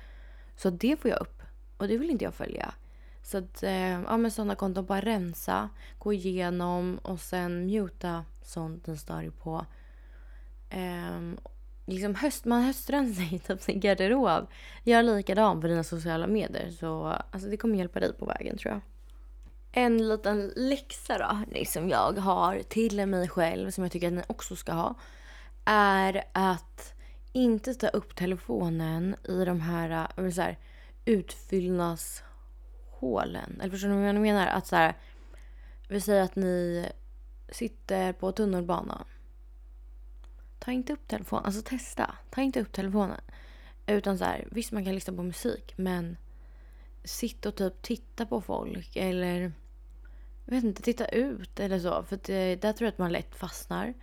Så 0.55 0.69
det 0.69 0.99
får 0.99 1.11
jag 1.11 1.21
upp. 1.21 1.41
Och 1.77 1.87
det 1.87 1.97
vill 1.97 2.09
inte 2.09 2.23
jag 2.23 2.33
följa. 2.33 2.73
Så 3.23 3.37
att, 3.37 3.63
eh, 3.63 4.01
ja 4.01 4.17
men 4.17 4.31
sådana 4.31 4.55
konton, 4.55 4.85
bara 4.85 5.01
rensa, 5.01 5.69
gå 5.99 6.13
igenom 6.13 6.99
och 7.03 7.19
sen 7.19 7.65
muta 7.65 8.25
sånt 8.41 8.85
den 8.85 8.97
stör 8.97 9.29
på. 9.29 9.65
Um, 10.73 11.37
liksom 11.89 12.15
höst, 12.15 12.45
man 12.45 12.63
höstrensar 12.63 13.33
i 13.33 13.39
typ 13.39 13.61
sin 13.61 13.79
garderob. 13.79 14.47
Gör 14.83 15.03
likadant 15.03 15.61
på 15.61 15.67
dina 15.67 15.83
sociala 15.83 16.27
medier. 16.27 16.71
Så 16.71 17.05
alltså, 17.31 17.49
det 17.49 17.57
kommer 17.57 17.77
hjälpa 17.77 17.99
dig 17.99 18.13
på 18.13 18.25
vägen 18.25 18.57
tror 18.57 18.73
jag. 18.73 18.81
En 19.71 20.07
liten 20.07 20.53
läxa 20.55 21.17
då, 21.17 21.37
som 21.65 21.89
jag 21.89 22.17
har 22.17 22.61
till 22.69 23.05
mig 23.05 23.27
själv, 23.27 23.71
som 23.71 23.83
jag 23.83 23.91
tycker 23.91 24.07
att 24.07 24.13
ni 24.13 24.23
också 24.27 24.55
ska 24.55 24.71
ha, 24.71 24.95
är 25.65 26.23
att 26.31 26.93
inte 27.33 27.73
ta 27.73 27.87
upp 27.87 28.15
telefonen 28.15 29.15
i 29.23 29.45
de 29.45 29.61
här, 29.61 30.07
eh, 30.17 30.29
så 30.29 30.41
här 30.41 30.57
utfyllnadshålen. 31.05 33.61
Eller 33.61 33.71
förstår 33.71 33.89
ni 33.89 33.95
vad 33.95 34.07
jag 34.07 34.15
menar? 34.15 34.47
Att 34.47 34.67
så 34.67 34.75
här, 34.75 34.93
vi 35.87 36.01
säger 36.01 36.23
att 36.23 36.35
ni 36.35 36.85
sitter 37.51 38.13
på 38.13 38.31
tunnelbanan 38.31 39.05
ta 40.59 40.71
inte 40.71 40.93
upp 40.93 41.07
telefonen. 41.07 41.45
Alltså 41.45 41.61
testa. 41.61 42.15
Ta 42.29 42.41
inte 42.41 42.61
upp 42.61 42.71
telefonen. 42.71 43.21
Utan 43.87 44.17
så 44.17 44.25
här, 44.25 44.47
visst 44.51 44.71
man 44.71 44.85
kan 44.85 44.95
lyssna 44.95 45.13
på 45.13 45.23
musik 45.23 45.73
men 45.75 46.17
sitt 47.03 47.45
och 47.45 47.55
typ 47.55 47.81
titta 47.81 48.25
på 48.25 48.41
folk 48.41 48.95
eller 48.95 49.51
jag 50.45 50.55
vet 50.55 50.63
inte, 50.63 50.81
titta 50.81 51.07
ut 51.07 51.59
eller 51.59 51.79
så. 51.79 52.03
För 52.03 52.19
det, 52.23 52.51
eh, 52.51 52.59
där 52.59 52.73
tror 52.73 52.85
jag 52.85 52.91
att 52.91 52.97
man 52.97 53.11
lätt 53.11 53.35
fastnar. 53.35 53.93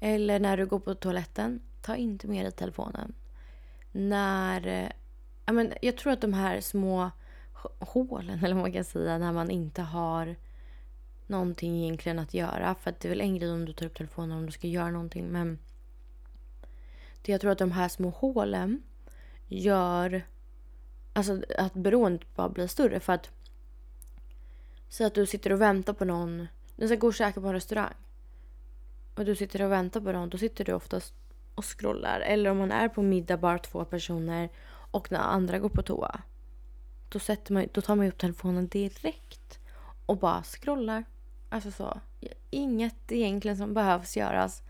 Eller 0.00 0.40
när 0.40 0.56
du 0.56 0.66
går 0.66 0.78
på 0.78 0.94
toaletten, 0.94 1.60
ta 1.82 1.96
inte 1.96 2.28
med 2.28 2.44
dig 2.44 2.52
telefonen. 2.52 3.12
När, 3.92 4.66
eh, 4.66 4.90
ja 5.46 5.52
men 5.52 5.72
jag 5.82 5.96
tror 5.96 6.12
att 6.12 6.20
de 6.20 6.32
här 6.32 6.60
små 6.60 7.10
hålen 7.78 8.38
eller 8.44 8.54
vad 8.54 8.62
man 8.62 8.72
kan 8.72 8.84
säga 8.84 9.18
när 9.18 9.32
man 9.32 9.50
inte 9.50 9.82
har 9.82 10.36
någonting 11.26 11.82
egentligen 11.82 12.18
att 12.18 12.34
göra. 12.34 12.74
För 12.74 12.90
att 12.90 13.00
det 13.00 13.08
är 13.08 13.10
väl 13.10 13.20
en 13.20 13.38
grej 13.38 13.52
om 13.52 13.64
du 13.64 13.72
tar 13.72 13.86
upp 13.86 13.94
telefonen 13.94 14.38
om 14.38 14.46
du 14.46 14.52
ska 14.52 14.66
göra 14.66 14.90
någonting 14.90 15.26
men 15.28 15.58
det 17.22 17.32
jag 17.32 17.40
tror 17.40 17.50
att 17.52 17.58
de 17.58 17.72
här 17.72 17.88
små 17.88 18.10
hålen 18.10 18.82
gör 19.46 20.22
alltså, 21.12 21.42
att 21.58 21.74
beroendet 21.74 22.36
bara 22.36 22.48
blir 22.48 22.66
större. 22.66 23.00
För 23.00 23.12
att 23.12 23.30
Säg 24.90 25.06
att 25.06 25.14
du 25.14 25.26
sitter 25.26 25.52
och 25.52 25.60
väntar 25.60 25.92
på 25.92 26.04
någon. 26.04 26.48
Du 26.76 26.86
ska 26.86 26.96
gå 26.96 27.06
och 27.06 27.14
käka 27.14 27.40
på 27.40 27.46
en 27.46 27.52
restaurang. 27.52 27.94
Och 29.14 29.24
du 29.24 29.36
sitter 29.36 29.62
och 29.62 29.72
väntar 29.72 30.00
på 30.00 30.12
någon. 30.12 30.28
Då 30.28 30.38
sitter 30.38 30.64
du 30.64 30.72
oftast 30.72 31.14
och 31.54 31.64
scrollar. 31.64 32.20
Eller 32.20 32.50
om 32.50 32.58
man 32.58 32.72
är 32.72 32.88
på 32.88 33.02
middag 33.02 33.36
bara 33.36 33.58
två 33.58 33.84
personer 33.84 34.48
och 34.90 35.12
när 35.12 35.18
andra 35.18 35.58
går 35.58 35.68
på 35.68 35.82
toa. 35.82 36.20
Då, 37.08 37.18
sätter 37.18 37.52
man, 37.52 37.66
då 37.72 37.80
tar 37.80 37.96
man 37.96 38.06
upp 38.06 38.18
telefonen 38.18 38.68
direkt 38.68 39.58
och 40.06 40.18
bara 40.18 40.42
scrollar. 40.42 41.04
Alltså 41.48 41.70
så. 41.70 42.00
Inget 42.50 43.12
egentligen 43.12 43.56
som 43.56 43.74
behövs 43.74 44.16
göras 44.16 44.62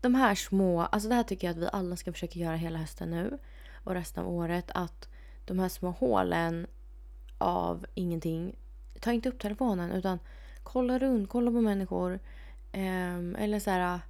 de 0.00 0.14
här 0.14 0.34
små, 0.34 0.80
alltså 0.80 1.08
det 1.08 1.14
här 1.14 1.22
tycker 1.22 1.46
jag 1.46 1.52
att 1.52 1.62
vi 1.62 1.68
alla 1.72 1.96
ska 1.96 2.12
försöka 2.12 2.38
göra 2.38 2.56
hela 2.56 2.78
hösten 2.78 3.10
nu 3.10 3.38
och 3.84 3.94
resten 3.94 4.24
av 4.24 4.30
året. 4.30 4.70
Att 4.74 5.08
de 5.44 5.58
här 5.58 5.68
små 5.68 5.90
hålen 5.90 6.66
av 7.38 7.86
ingenting, 7.94 8.56
ta 9.00 9.12
inte 9.12 9.28
upp 9.28 9.38
telefonen 9.38 9.92
utan 9.92 10.18
kolla 10.62 10.98
runt, 10.98 11.28
kolla 11.28 11.50
på 11.50 11.60
människor. 11.60 12.20
Eh, 12.72 13.18
eller 13.38 13.60
så 13.60 13.70
här 13.70 14.00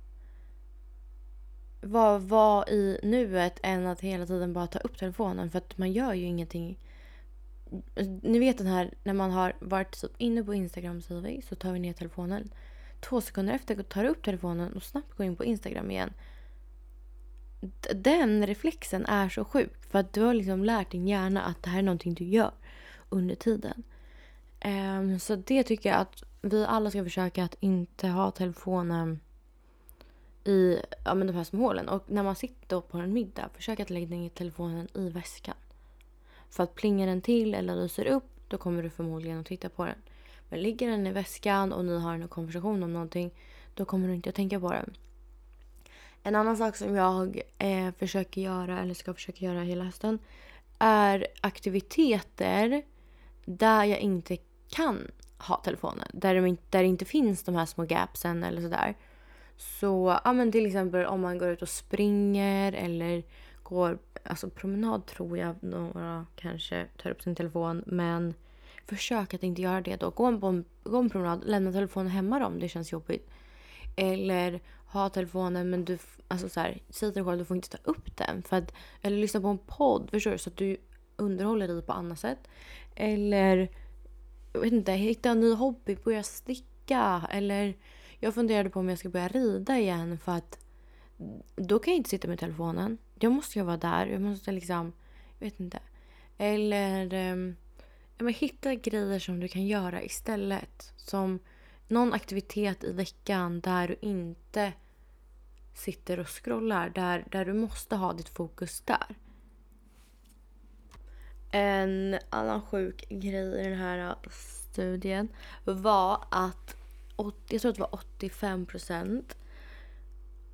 var, 1.80 2.18
var 2.18 2.70
i 2.70 3.00
nuet 3.02 3.60
än 3.62 3.86
att 3.86 4.00
hela 4.00 4.26
tiden 4.26 4.52
bara 4.52 4.66
ta 4.66 4.78
upp 4.78 4.98
telefonen 4.98 5.50
för 5.50 5.58
att 5.58 5.78
man 5.78 5.92
gör 5.92 6.14
ju 6.14 6.24
ingenting. 6.24 6.78
Ni 8.22 8.38
vet 8.38 8.58
den 8.58 8.66
här 8.66 8.94
när 9.04 9.14
man 9.14 9.30
har 9.30 9.52
varit 9.60 10.00
typ 10.00 10.12
inne 10.18 10.44
på 10.44 10.54
Instagram 10.54 11.02
säger 11.02 11.20
vi, 11.20 11.42
så 11.42 11.54
tar 11.54 11.72
vi 11.72 11.78
ner 11.78 11.92
telefonen 11.92 12.50
två 13.00 13.20
sekunder 13.20 13.54
efter 13.54 13.82
tar 13.82 14.02
du 14.02 14.08
upp 14.08 14.24
telefonen 14.24 14.72
och 14.72 14.82
snabbt 14.82 15.16
går 15.16 15.26
in 15.26 15.36
på 15.36 15.44
Instagram 15.44 15.90
igen. 15.90 16.12
Den 17.94 18.46
reflexen 18.46 19.06
är 19.06 19.28
så 19.28 19.44
sjuk. 19.44 19.90
För 19.90 19.98
att 19.98 20.12
du 20.12 20.22
har 20.22 20.34
liksom 20.34 20.64
lärt 20.64 20.90
din 20.90 21.08
hjärna 21.08 21.42
att 21.42 21.62
det 21.62 21.70
här 21.70 21.78
är 21.78 21.82
någonting 21.82 22.14
du 22.14 22.24
gör 22.24 22.52
under 23.08 23.34
tiden. 23.34 23.82
Um, 24.64 25.18
så 25.18 25.36
det 25.36 25.62
tycker 25.62 25.90
jag 25.90 25.98
att 25.98 26.22
vi 26.42 26.64
alla 26.64 26.90
ska 26.90 27.04
försöka 27.04 27.44
att 27.44 27.56
inte 27.60 28.08
ha 28.08 28.30
telefonen 28.30 29.20
i 30.44 30.78
ja, 31.04 31.14
men 31.14 31.26
de 31.26 31.32
här 31.32 31.44
små 31.44 31.62
hålen. 31.62 31.88
Och 31.88 32.04
när 32.06 32.22
man 32.22 32.36
sitter 32.36 32.80
på 32.80 32.98
en 32.98 33.12
middag, 33.12 33.48
försök 33.54 33.80
att 33.80 33.90
lägga 33.90 34.08
ner 34.08 34.28
telefonen 34.28 34.88
i 34.94 35.08
väskan. 35.08 35.54
För 36.50 36.62
att 36.62 36.74
plingar 36.74 37.06
den 37.06 37.22
till 37.22 37.54
eller 37.54 37.76
lyser 37.76 38.06
upp, 38.06 38.24
då 38.48 38.58
kommer 38.58 38.82
du 38.82 38.90
förmodligen 38.90 39.40
att 39.40 39.46
titta 39.46 39.68
på 39.68 39.84
den. 39.84 39.98
Men 40.50 40.62
ligger 40.62 40.90
den 40.90 41.06
i 41.06 41.12
väskan 41.12 41.72
och 41.72 41.84
ni 41.84 41.98
har 41.98 42.14
en 42.14 42.28
konversation 42.28 42.82
om 42.82 42.92
någonting 42.92 43.30
då 43.74 43.84
kommer 43.84 44.08
du 44.08 44.14
inte 44.14 44.28
att 44.28 44.34
tänka 44.34 44.60
på 44.60 44.72
den. 44.72 44.94
En 46.22 46.36
annan 46.36 46.56
sak 46.56 46.76
som 46.76 46.94
jag 46.94 47.40
eh, 47.58 47.90
försöker 47.98 48.40
göra, 48.40 48.80
eller 48.80 48.94
ska 48.94 49.14
försöka 49.14 49.44
göra 49.44 49.60
hela 49.60 49.84
hösten 49.84 50.18
är 50.78 51.26
aktiviteter 51.40 52.82
där 53.44 53.84
jag 53.84 53.98
inte 53.98 54.36
kan 54.68 55.10
ha 55.38 55.56
telefonen. 55.56 56.08
Där 56.12 56.34
det, 56.34 56.56
där 56.70 56.82
det 56.82 56.88
inte 56.88 57.04
finns 57.04 57.42
de 57.42 57.54
här 57.54 57.66
små 57.66 57.84
gapsen 57.84 58.44
eller 58.44 58.62
sådär. 58.62 58.94
Så 59.56 60.18
ja, 60.24 60.32
men 60.32 60.52
till 60.52 60.66
exempel 60.66 61.06
om 61.06 61.20
man 61.20 61.38
går 61.38 61.48
ut 61.48 61.62
och 61.62 61.68
springer 61.68 62.72
eller 62.72 63.22
går 63.62 63.98
alltså 64.24 64.50
promenad 64.50 65.06
tror 65.06 65.38
jag 65.38 65.62
några 65.62 66.26
kanske 66.36 66.86
tar 67.02 67.10
upp 67.10 67.22
sin 67.22 67.34
telefon. 67.34 67.84
Men 67.86 68.34
Försök 68.86 69.34
att 69.34 69.42
inte 69.42 69.62
göra 69.62 69.80
det 69.80 69.96
då. 69.96 70.10
Gå 70.10 70.26
en, 70.26 70.42
en, 70.44 70.64
gå 70.82 70.98
en 70.98 71.10
promenad, 71.10 71.44
lämna 71.46 71.72
telefonen 71.72 72.10
hemma 72.10 72.46
om 72.46 72.60
det 72.60 72.68
känns 72.68 72.92
jobbigt. 72.92 73.30
Eller 73.96 74.60
ha 74.86 75.08
telefonen 75.08 75.70
men 75.70 75.84
du, 75.84 75.98
alltså 76.28 76.48
så 76.48 76.60
här, 76.60 76.82
säg 76.88 77.08
till 77.08 77.14
dig 77.14 77.24
själv 77.24 77.38
du 77.38 77.44
får 77.44 77.56
inte 77.56 77.68
ta 77.68 77.78
upp 77.84 78.16
den. 78.16 78.42
För 78.42 78.56
att, 78.56 78.72
eller 79.02 79.16
lyssna 79.16 79.40
på 79.40 79.48
en 79.48 79.58
podd, 79.58 80.10
förstår 80.10 80.30
du? 80.30 80.38
Så 80.38 80.50
att 80.50 80.56
du 80.56 80.76
underhåller 81.16 81.68
dig 81.68 81.82
på 81.82 81.92
annat 81.92 82.18
sätt. 82.18 82.48
Eller 82.94 83.68
jag 84.52 84.60
vet 84.60 84.72
inte, 84.72 84.92
hitta 84.92 85.30
en 85.30 85.40
ny 85.40 85.54
hobby, 85.54 85.96
börja 85.96 86.22
sticka. 86.22 87.28
Eller 87.30 87.74
jag 88.18 88.34
funderade 88.34 88.70
på 88.70 88.80
om 88.80 88.88
jag 88.88 88.98
ska 88.98 89.08
börja 89.08 89.28
rida 89.28 89.78
igen 89.78 90.18
för 90.18 90.32
att 90.32 90.58
då 91.56 91.78
kan 91.78 91.92
jag 91.92 91.98
inte 91.98 92.10
sitta 92.10 92.28
med 92.28 92.38
telefonen. 92.38 92.98
Jag 93.18 93.32
måste 93.32 93.58
ju 93.58 93.64
vara 93.64 93.76
där. 93.76 94.06
Jag 94.06 94.20
måste 94.20 94.52
liksom, 94.52 94.92
jag 95.38 95.46
vet 95.46 95.60
inte. 95.60 95.78
Eller 96.38 97.32
um, 97.32 97.56
men 98.20 98.34
hitta 98.34 98.74
grejer 98.74 99.18
som 99.18 99.40
du 99.40 99.48
kan 99.48 99.66
göra 99.66 100.02
istället. 100.02 100.92
Som 100.96 101.38
någon 101.88 102.12
aktivitet 102.12 102.84
i 102.84 102.92
veckan 102.92 103.60
där 103.60 103.88
du 103.88 103.96
inte 104.00 104.72
sitter 105.74 106.20
och 106.20 106.28
scrollar. 106.28 106.90
Där, 106.90 107.24
där 107.30 107.44
du 107.44 107.52
måste 107.52 107.96
ha 107.96 108.12
ditt 108.12 108.28
fokus 108.28 108.80
där. 108.80 109.06
En 111.52 112.18
annan 112.30 112.62
sjuk 112.62 113.08
grej 113.08 113.60
i 113.60 113.68
den 113.68 113.78
här 113.78 113.98
äh, 113.98 114.30
studien 114.72 115.28
var 115.64 116.24
att 116.30 116.76
jag 117.48 117.60
tror 117.60 117.70
att 117.70 117.76
det 117.76 117.80
var 117.80 117.94
85 117.94 118.66
procent 118.66 119.36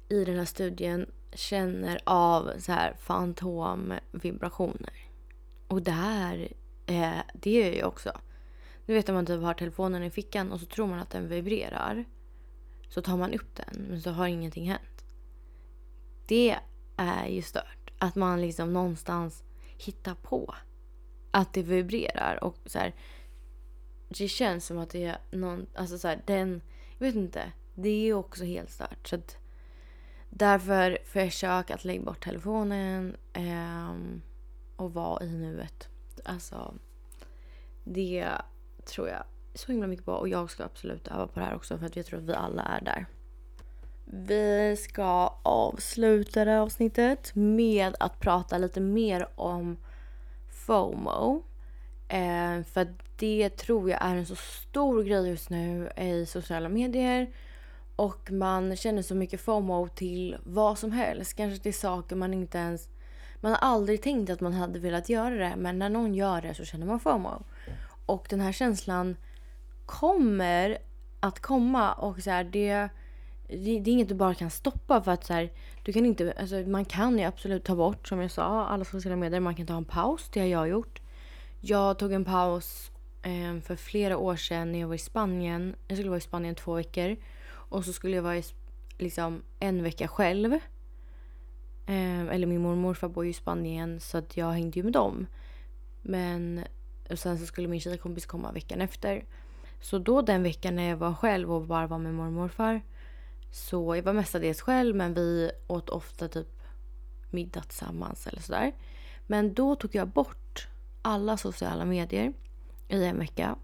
i 0.09 0.24
den 0.24 0.38
här 0.38 0.44
studien 0.44 1.11
känner 1.33 2.00
av 2.05 2.50
så 2.59 2.72
här 2.72 2.94
fantomvibrationer. 2.94 4.92
Och 5.68 5.83
det 5.83 5.90
här, 5.90 6.52
eh, 6.87 7.18
det 7.35 7.51
gör 7.51 7.72
jag 7.72 7.88
också. 7.88 8.12
Du 8.87 8.94
vet 8.94 9.09
om 9.09 9.14
man 9.14 9.27
typ 9.27 9.42
har 9.42 9.55
telefonen 9.55 10.03
i 10.03 10.11
fickan 10.11 10.53
och 10.53 10.61
så 10.61 10.66
tror 10.66 10.87
man 10.87 10.99
att 10.99 11.11
den 11.11 11.29
vibrerar. 11.29 12.05
Så 12.88 13.03
tar 13.03 13.16
man 13.16 13.35
upp 13.35 13.55
den 13.55 13.87
men 13.88 14.03
så 14.03 14.11
har 14.11 14.27
ingenting 14.27 14.68
hänt. 14.68 15.05
Det 16.27 16.57
är 16.96 17.27
ju 17.27 17.42
stört. 17.42 17.92
Att 17.99 18.14
man 18.14 18.40
liksom 18.40 18.72
någonstans 18.72 19.44
hittar 19.77 20.14
på 20.14 20.55
att 21.31 21.53
det 21.53 21.62
vibrerar 21.62 22.44
och 22.44 22.57
så 22.66 22.79
här, 22.79 22.94
Det 24.09 24.29
känns 24.29 24.66
som 24.66 24.79
att 24.79 24.90
det 24.90 25.05
är 25.05 25.18
någon, 25.31 25.66
alltså 25.75 25.99
så 25.99 26.09
här, 26.09 26.22
den, 26.27 26.62
jag 26.99 27.07
vet 27.07 27.14
inte. 27.14 27.53
Det 27.75 27.88
är 27.88 28.05
ju 28.05 28.14
också 28.14 28.44
helt 28.44 28.70
stört. 28.70 29.09
Så 29.09 29.16
att, 29.16 29.37
därför 30.31 30.99
försök 31.05 31.70
att 31.70 31.85
lägga 31.85 32.03
bort 32.03 32.25
telefonen 32.25 33.16
eh, 33.33 33.94
och 34.77 34.94
vara 34.94 35.25
i 35.25 35.29
nuet. 35.29 35.88
Alltså, 36.24 36.74
det 37.85 38.29
tror 38.85 39.09
jag 39.09 39.22
så 39.55 39.72
himla 39.72 39.87
mycket 39.87 40.05
på 40.05 40.12
och 40.12 40.29
jag 40.29 40.50
ska 40.50 40.64
absolut 40.64 41.09
öva 41.09 41.26
på 41.26 41.40
det 41.40 41.46
här 41.46 41.55
också 41.55 41.79
för 41.79 41.87
att 41.87 41.96
jag 41.96 42.07
tror 42.07 42.18
att 42.18 42.24
vi 42.24 42.35
alla 42.35 42.62
är 42.62 42.81
där. 42.81 43.07
Vi 44.05 44.76
ska 44.76 45.38
avsluta 45.42 46.44
det 46.44 46.50
här 46.50 46.59
avsnittet 46.59 47.35
med 47.35 47.96
att 48.00 48.20
prata 48.20 48.59
lite 48.59 48.81
mer 48.81 49.29
om 49.35 49.76
FOMO. 50.66 51.42
Eh, 52.09 52.62
för 52.62 52.94
det 53.16 53.50
tror 53.50 53.90
jag 53.90 54.02
är 54.02 54.16
en 54.16 54.26
så 54.26 54.37
stor 54.37 55.02
grej 55.02 55.29
just 55.29 55.50
nu 55.50 55.90
i 55.96 56.26
sociala 56.26 56.68
medier. 56.68 57.31
Och 57.96 58.31
man 58.31 58.76
känner 58.76 59.02
så 59.02 59.14
mycket 59.14 59.40
FOMO 59.40 59.88
till 59.88 60.37
vad 60.44 60.79
som 60.79 60.92
helst. 60.92 61.35
Kanske 61.35 61.62
till 61.62 61.74
saker 61.74 62.16
man 62.16 62.35
inte 62.35 62.59
ens... 62.59 62.88
Man 63.40 63.53
har 63.53 63.59
aldrig 63.59 64.03
tänkt 64.03 64.31
att 64.31 64.40
man 64.40 64.53
hade 64.53 64.79
velat 64.79 65.09
göra 65.09 65.35
det 65.35 65.57
men 65.57 65.79
när 65.79 65.88
någon 65.88 66.14
gör 66.14 66.42
det 66.42 66.55
så 66.55 66.64
känner 66.64 66.87
man 66.87 67.01
FOMO. 67.01 67.42
Och 68.07 68.27
den 68.31 68.40
här 68.40 68.53
känslan 68.53 69.16
kommer 69.87 70.79
att 71.20 71.40
komma 71.40 71.92
och 71.92 72.20
så 72.20 72.31
här, 72.31 72.44
det, 72.44 72.88
det, 73.49 73.81
det, 73.81 73.90
är 73.90 73.92
inget 73.92 74.09
du 74.09 74.14
bara 74.14 74.35
kan 74.35 74.51
stoppa 74.51 75.03
för 75.03 75.12
att 75.12 75.25
så 75.25 75.33
här, 75.33 75.53
du 75.83 75.92
kan 75.92 76.07
inte, 76.07 76.35
alltså, 76.40 76.57
man 76.57 76.85
kan 76.85 77.18
ju 77.18 77.25
absolut 77.25 77.64
ta 77.64 77.77
bort 77.77 78.09
som 78.09 78.20
jag 78.20 78.31
sa 78.31 78.66
alla 78.66 78.85
sociala 78.85 79.16
medier. 79.16 79.40
Man 79.40 79.55
kan 79.55 79.66
ta 79.66 79.77
en 79.77 79.85
paus, 79.85 80.29
det 80.33 80.40
har 80.40 80.46
jag 80.46 80.68
gjort. 80.68 81.01
Jag 81.61 81.99
tog 81.99 82.12
en 82.12 82.25
paus 82.25 82.90
eh, 83.22 83.61
för 83.62 83.77
flera 83.77 84.18
år 84.18 84.37
sedan 84.37 84.72
när 84.72 84.81
jag 84.81 84.88
var 84.88 84.94
i 84.94 84.99
Spanien. 84.99 85.75
Jag 85.88 85.99
skulle 85.99 86.11
vara 86.11 86.18
i 86.18 86.20
Spanien 86.20 86.55
två 86.55 86.75
veckor. 86.75 87.16
Och 87.49 87.85
så 87.85 87.92
skulle 87.92 88.16
jag 88.16 88.22
vara 88.22 88.37
i 88.37 88.44
liksom 88.99 89.42
en 89.61 89.83
vecka 89.83 90.09
själv. 90.09 90.59
Eh, 91.87 92.20
eller 92.20 92.46
min 92.46 92.61
mormor 92.61 92.72
och 92.72 92.79
morfar 92.79 93.09
bor 93.09 93.25
ju 93.25 93.31
i 93.31 93.35
Spanien 93.35 94.01
så 94.01 94.18
att 94.18 94.37
jag 94.37 94.51
hängde 94.51 94.79
ju 94.79 94.83
med 94.83 94.92
dem. 94.92 95.27
Men 96.03 96.64
och 97.11 97.18
sen 97.18 97.38
så 97.38 97.46
skulle 97.46 97.68
min 97.68 97.81
tjejkompis 97.81 98.27
komma 98.27 98.53
veckan 98.53 98.81
efter. 98.81 99.25
Så 99.81 99.99
då 99.99 100.22
den 100.22 100.42
veckan 100.42 100.77
när 100.77 100.88
jag 100.88 100.96
var 100.96 101.14
själv 101.14 101.53
och 101.53 101.62
bara 101.62 101.87
var 101.87 101.99
med 101.99 102.14
mormor 102.14 102.27
och 102.27 102.33
morfar. 102.33 102.81
Så 103.51 103.96
jag 103.96 104.03
var 104.03 104.12
mestadels 104.12 104.61
själv 104.61 104.96
men 104.96 105.14
vi 105.14 105.51
åt 105.66 105.88
ofta 105.88 106.29
typ 106.29 106.62
middag 107.31 107.61
tillsammans 107.61 108.27
eller 108.27 108.42
sådär. 108.42 108.72
Men 109.27 109.55
då 109.55 109.77
tog 109.77 109.94
jag 109.94 110.09
bort 110.09 110.68
alla 111.03 111.37
sociala 111.37 111.85
medier 111.85 112.33
i 112.88 113.05
en 113.05 113.18
vecka. 113.18 113.57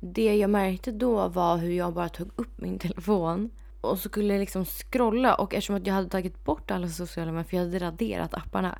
Det 0.00 0.36
jag 0.36 0.50
märkte 0.50 0.92
då 0.92 1.28
var 1.28 1.56
hur 1.56 1.72
jag 1.72 1.94
bara 1.94 2.08
tog 2.08 2.30
upp 2.36 2.60
min 2.60 2.78
telefon 2.78 3.50
och 3.82 3.98
så 3.98 4.08
skulle 4.08 4.34
jag 4.34 4.40
liksom 4.40 4.64
scrolla 4.64 5.34
och 5.34 5.54
eftersom 5.54 5.76
att 5.76 5.86
jag 5.86 5.94
hade 5.94 6.08
tagit 6.08 6.44
bort 6.44 6.70
alla 6.70 6.88
sociala 6.88 7.32
medier 7.32 7.44
för 7.44 7.56
jag 7.56 7.64
hade 7.64 7.78
raderat 7.78 8.34
apparna 8.34 8.78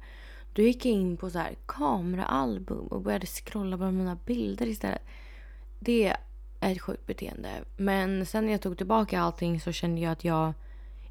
då 0.52 0.62
gick 0.62 0.86
jag 0.86 0.92
in 0.92 1.16
på 1.16 1.30
så 1.30 1.38
här 1.38 1.54
kameraalbum 1.66 2.86
och 2.86 3.02
började 3.02 3.26
scrolla 3.26 3.78
på 3.78 3.90
mina 3.90 4.18
bilder 4.26 4.66
istället. 4.66 5.02
Det 5.78 6.16
är 6.60 6.72
ett 6.72 6.80
sjukt 6.80 7.06
beteende. 7.06 7.64
Men 7.76 8.26
sen 8.26 8.44
när 8.44 8.52
jag 8.52 8.60
tog 8.60 8.78
tillbaka 8.78 9.20
allting 9.20 9.60
så 9.60 9.72
kände 9.72 10.00
jag 10.00 10.12
att 10.12 10.24
jag 10.24 10.52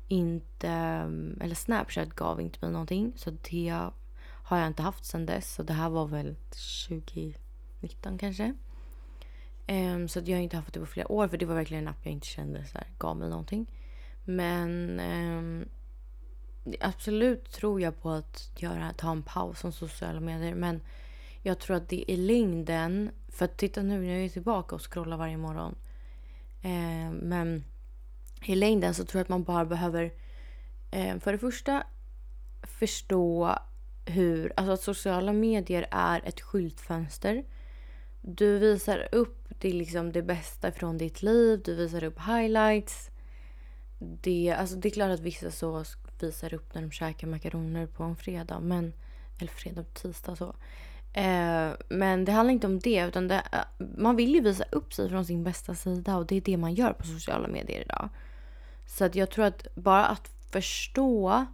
inte... 0.08 0.70
Eller 1.42 1.56
Snapchat 1.56 2.10
gav 2.10 2.42
inte 2.42 2.60
mig 2.62 2.72
någonting. 2.72 3.14
Så 3.16 3.32
det 3.50 3.90
har 4.44 4.58
jag 4.58 4.68
inte 4.68 4.84
haft 4.84 5.06
sen 5.06 5.26
dess. 5.26 5.54
Så 5.54 5.64
det 5.64 5.74
här 5.74 5.90
var 5.90 6.08
väl 6.08 6.36
2019 6.88 8.18
kanske. 8.18 8.54
Um, 9.68 10.08
så 10.08 10.20
jag 10.26 10.38
har 10.38 10.44
inte 10.44 10.58
haft 10.58 10.74
det 10.74 10.80
på 10.80 10.86
flera 10.86 11.12
år 11.12 11.28
för 11.28 11.38
det 11.38 11.46
var 11.46 11.56
verkligen 11.56 11.84
en 11.84 11.88
app 11.88 12.00
jag 12.04 12.14
inte 12.14 12.28
kände 12.28 12.66
så 12.66 12.78
här, 12.78 12.88
gav 12.98 13.18
mig 13.18 13.30
någonting. 13.30 13.68
Men 14.36 15.00
eh, 15.00 15.68
absolut 16.80 17.52
tror 17.52 17.82
jag 17.82 18.02
på 18.02 18.10
att 18.10 18.52
göra, 18.58 18.94
ta 18.98 19.12
en 19.12 19.24
paus 19.24 19.60
från 19.60 19.72
sociala 19.72 20.20
medier. 20.20 20.56
Men 20.56 20.82
jag 21.42 21.60
tror 21.60 21.78
att 21.78 21.90
det 21.90 22.12
i 22.12 22.18
längden... 22.18 23.10
För 23.30 23.46
att 23.46 23.58
titta 23.58 23.82
nu, 23.82 24.06
jag 24.06 24.18
är 24.18 24.22
jag 24.22 24.32
tillbaka 24.32 24.76
och 24.76 24.92
scrollar 24.92 25.18
varje 25.18 25.38
morgon. 25.38 25.76
Eh, 26.62 27.12
men 27.12 27.64
i 28.46 28.56
längden 28.56 28.94
så 28.94 29.06
tror 29.06 29.20
jag 29.20 29.24
att 29.24 29.30
man 29.30 29.44
bara 29.44 29.66
behöver 29.66 30.12
eh, 30.92 31.20
för 31.20 31.32
det 31.32 31.38
första 31.38 31.84
förstå 32.64 33.56
hur... 34.06 34.54
Alltså 34.58 34.74
att 34.74 34.82
sociala 34.82 35.34
medier 35.34 35.88
är 35.92 36.22
ett 36.26 36.42
skyltfönster. 36.42 37.44
Du 38.22 38.60
visar 38.60 39.08
upp 39.12 39.48
det, 39.60 39.74
liksom 39.74 40.12
det 40.12 40.22
bästa 40.22 40.72
från 40.72 40.98
ditt 40.98 41.22
liv. 41.22 41.62
Du 41.66 41.76
visar 41.76 42.04
upp 42.04 42.20
highlights. 42.20 43.11
Det, 44.04 44.56
alltså 44.60 44.76
det 44.76 44.88
är 44.88 44.94
klart 44.94 45.12
att 45.12 45.20
vissa 45.20 45.52
så 45.52 45.84
visar 46.20 46.54
upp 46.54 46.76
när 46.76 46.82
de 46.82 46.92
käkar 46.92 47.28
makaroner 47.28 47.88
på 47.88 48.04
en 48.04 48.16
fredag. 48.16 48.60
Men, 48.60 48.94
eller 49.40 49.52
fredag, 49.52 49.84
tisdag 49.94 50.36
så. 50.36 50.56
Eh, 51.14 51.72
men 51.90 52.26
det 52.26 52.32
handlar 52.32 52.54
inte 52.54 52.68
om 52.68 52.80
det. 52.80 53.08
utan 53.08 53.28
det, 53.28 53.44
eh, 53.52 53.86
Man 53.98 54.16
vill 54.16 54.36
ju 54.36 54.42
visa 54.42 54.64
upp 54.72 54.94
sig 54.94 55.10
från 55.10 55.26
sin 55.26 55.44
bästa 55.44 55.76
sida 55.76 56.18
och 56.18 56.26
det 56.26 56.36
är 56.36 56.42
det 56.42 56.58
man 56.58 56.74
gör 56.74 56.94
på 56.94 57.04
sociala 57.04 57.48
medier 57.48 57.82
idag. 57.82 58.10
Så 58.88 59.06
att 59.06 59.16
jag 59.16 59.30
tror 59.30 59.46
att 59.46 59.76
bara 59.76 60.06
att 60.06 60.30
förstå 60.50 61.46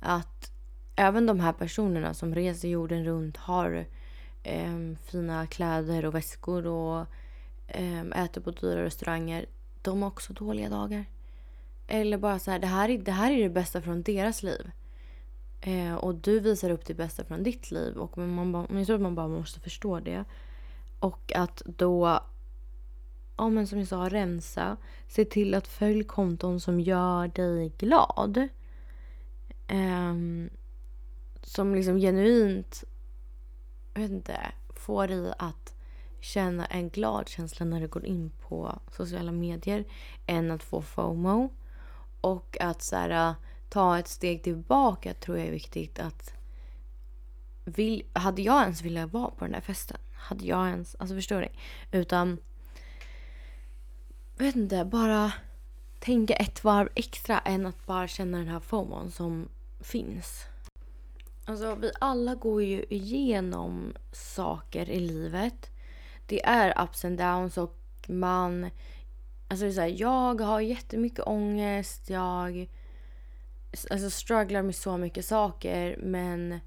att 0.00 0.50
även 0.96 1.26
de 1.26 1.40
här 1.40 1.52
personerna 1.52 2.14
som 2.14 2.34
reser 2.34 2.68
jorden 2.68 3.04
runt 3.04 3.36
har 3.36 3.86
eh, 4.42 4.94
fina 5.04 5.46
kläder 5.46 6.04
och 6.04 6.14
väskor 6.14 6.66
och 6.66 7.06
eh, 7.66 8.24
äter 8.24 8.40
på 8.40 8.50
dyra 8.50 8.84
restauranger. 8.84 9.46
De 9.82 10.02
har 10.02 10.08
också 10.08 10.32
dåliga 10.32 10.68
dagar. 10.68 11.04
Eller 11.86 12.18
bara 12.18 12.38
så 12.38 12.50
här, 12.50 12.58
det 12.58 12.66
här 12.66 12.88
är 12.88 12.98
det, 12.98 13.12
här 13.12 13.32
är 13.32 13.42
det 13.42 13.50
bästa 13.50 13.82
från 13.82 14.02
deras 14.02 14.42
liv. 14.42 14.70
Eh, 15.60 15.94
och 15.94 16.14
du 16.14 16.40
visar 16.40 16.70
upp 16.70 16.86
det 16.86 16.94
bästa 16.94 17.24
från 17.24 17.42
ditt 17.42 17.70
liv. 17.70 17.96
Och 17.96 18.18
man, 18.18 18.52
bara, 18.52 18.66
jag 18.70 18.86
tror 18.86 18.96
att 18.96 19.02
man 19.02 19.14
bara 19.14 19.28
måste 19.28 19.60
förstå 19.60 20.00
det. 20.00 20.24
Och 21.00 21.32
att 21.34 21.62
då, 21.66 22.20
ja 23.36 23.48
men 23.48 23.66
som 23.66 23.78
jag 23.78 23.88
sa, 23.88 24.08
rensa. 24.08 24.76
Se 25.08 25.24
till 25.24 25.54
att 25.54 25.68
följa 25.68 26.04
konton 26.04 26.60
som 26.60 26.80
gör 26.80 27.28
dig 27.28 27.72
glad. 27.78 28.48
Eh, 29.68 30.14
som 31.42 31.74
liksom 31.74 31.98
genuint, 31.98 32.84
jag 33.94 34.00
vet 34.00 34.10
inte, 34.10 34.52
får 34.76 35.08
dig 35.08 35.32
att 35.38 35.74
känna 36.20 36.66
en 36.66 36.88
glad 36.88 37.28
känsla 37.28 37.66
när 37.66 37.80
du 37.80 37.88
går 37.88 38.06
in 38.06 38.30
på 38.48 38.78
sociala 38.90 39.32
medier 39.32 39.84
än 40.26 40.50
att 40.50 40.62
få 40.62 40.82
FOMO. 40.82 41.50
Och 42.26 42.56
att 42.60 42.82
så 42.82 42.96
här, 42.96 43.28
äh, 43.30 43.34
ta 43.68 43.98
ett 43.98 44.08
steg 44.08 44.42
tillbaka 44.42 45.14
tror 45.14 45.38
jag 45.38 45.46
är 45.46 45.52
viktigt. 45.52 45.98
Att 45.98 46.32
vill, 47.64 48.04
hade 48.12 48.42
jag 48.42 48.62
ens 48.62 48.82
velat 48.82 49.12
vara 49.12 49.30
på 49.30 49.44
den 49.44 49.52
där 49.52 49.60
festen? 49.60 49.96
Hade 50.14 50.44
jag 50.44 50.68
ens... 50.68 50.96
Alltså 50.98 51.14
förstår 51.14 51.40
ni? 51.40 51.48
Utan... 51.90 52.38
vet 54.36 54.56
inte, 54.56 54.84
bara 54.84 55.32
tänka 56.00 56.34
ett 56.34 56.64
varv 56.64 56.88
extra 56.94 57.38
än 57.38 57.66
att 57.66 57.86
bara 57.86 58.08
känna 58.08 58.38
den 58.38 58.48
här 58.48 58.60
FOMON 58.60 59.10
som 59.10 59.48
finns. 59.80 60.44
Alltså 61.44 61.74
vi 61.74 61.90
alla 62.00 62.34
går 62.34 62.62
ju 62.62 62.84
igenom 62.90 63.94
saker 64.12 64.90
i 64.90 65.00
livet. 65.00 65.70
Det 66.26 66.46
är 66.46 66.84
ups 66.84 67.04
and 67.04 67.18
downs 67.18 67.58
och 67.58 67.78
man... 68.08 68.70
Alltså 69.48 69.64
det 69.64 69.70
är 69.70 69.74
så 69.74 69.80
här, 69.80 69.94
jag 70.00 70.40
har 70.40 70.60
jättemycket 70.60 71.26
ångest. 71.26 72.10
Jag 72.10 72.68
alltså, 73.90 74.10
strugglar 74.10 74.62
med 74.62 74.74
så 74.74 74.96
mycket 74.96 75.24
saker 75.24 75.96
men 75.98 76.60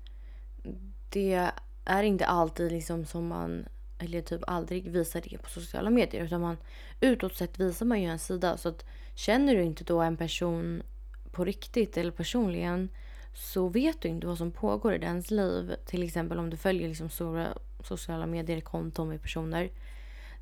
det 1.09 1.51
är 1.85 2.03
inte 2.03 2.25
alltid 2.25 2.71
liksom 2.71 3.05
som 3.05 3.27
man 3.27 3.65
eller 3.99 4.21
typ 4.21 4.41
aldrig 4.47 4.91
visar 4.91 5.21
det 5.21 5.37
på 5.37 5.49
sociala 5.49 5.89
medier. 5.89 6.23
Utan 6.23 6.41
man, 6.41 6.57
utåt 7.01 7.35
sett 7.35 7.59
visar 7.59 7.85
man 7.85 8.01
ju 8.01 8.07
en 8.07 8.19
sida. 8.19 8.57
Så 8.57 8.69
att 8.69 8.85
känner 9.15 9.55
du 9.55 9.63
inte 9.63 9.83
då 9.83 10.01
en 10.01 10.17
person 10.17 10.83
på 11.31 11.45
riktigt 11.45 11.97
eller 11.97 12.11
personligen 12.11 12.89
så 13.33 13.67
vet 13.67 14.01
du 14.01 14.07
inte 14.07 14.27
vad 14.27 14.37
som 14.37 14.51
pågår 14.51 14.93
i 14.93 14.97
dens 14.97 15.31
liv. 15.31 15.75
Till 15.85 16.03
exempel 16.03 16.39
om 16.39 16.49
du 16.49 16.57
följer 16.57 16.87
liksom 16.87 17.09
stora 17.09 17.47
sociala 17.83 18.25
medier-konton 18.25 19.09
med 19.09 19.21
personer 19.21 19.69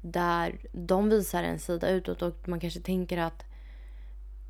där 0.01 0.59
de 0.71 1.09
visar 1.09 1.43
en 1.43 1.59
sida 1.59 1.89
utåt 1.89 2.21
och 2.21 2.47
man 2.47 2.59
kanske 2.59 2.79
tänker 2.79 3.17
att 3.17 3.43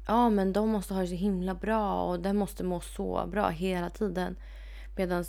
ja 0.08 0.30
men 0.30 0.54
de 0.54 0.70
måste 0.70 0.94
ha 0.94 1.02
det 1.02 1.08
så 1.08 1.16
himla 1.16 1.56
bra 1.56 2.04
och 2.04 2.20
den 2.20 2.38
måste 2.38 2.64
må 2.64 2.80
så 2.80 3.28
bra 3.28 3.50
hela 3.50 3.90
tiden. 3.90 4.36
Medan 4.96 5.26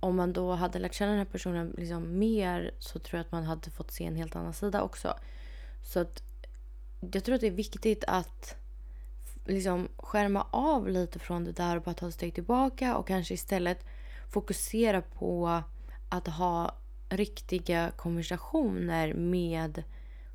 om 0.00 0.16
man 0.16 0.32
då 0.32 0.52
hade 0.52 0.78
lärt 0.78 0.94
känna 0.94 1.10
den 1.10 1.18
här 1.18 1.32
personen 1.32 1.74
liksom 1.78 2.18
mer 2.18 2.74
så 2.78 2.98
tror 2.98 3.18
jag 3.18 3.24
att 3.24 3.32
man 3.32 3.44
hade 3.44 3.70
fått 3.70 3.90
se 3.90 4.04
en 4.04 4.16
helt 4.16 4.36
annan 4.36 4.54
sida 4.54 4.82
också. 4.82 5.14
Så 5.82 6.00
att 6.00 6.22
jag 7.00 7.24
tror 7.24 7.34
att 7.34 7.40
det 7.40 7.46
är 7.46 7.50
viktigt 7.50 8.04
att 8.06 8.56
liksom 9.44 9.88
skärma 9.96 10.46
av 10.50 10.88
lite 10.88 11.18
från 11.18 11.44
det 11.44 11.52
där 11.52 11.76
och 11.76 11.82
bara 11.82 11.94
ta 11.94 12.08
ett 12.08 12.14
steg 12.14 12.34
tillbaka 12.34 12.96
och 12.96 13.06
kanske 13.06 13.34
istället 13.34 13.84
fokusera 14.30 15.02
på 15.02 15.62
att 16.08 16.28
ha 16.28 16.74
riktiga 17.08 17.90
konversationer 17.96 19.14
med 19.14 19.82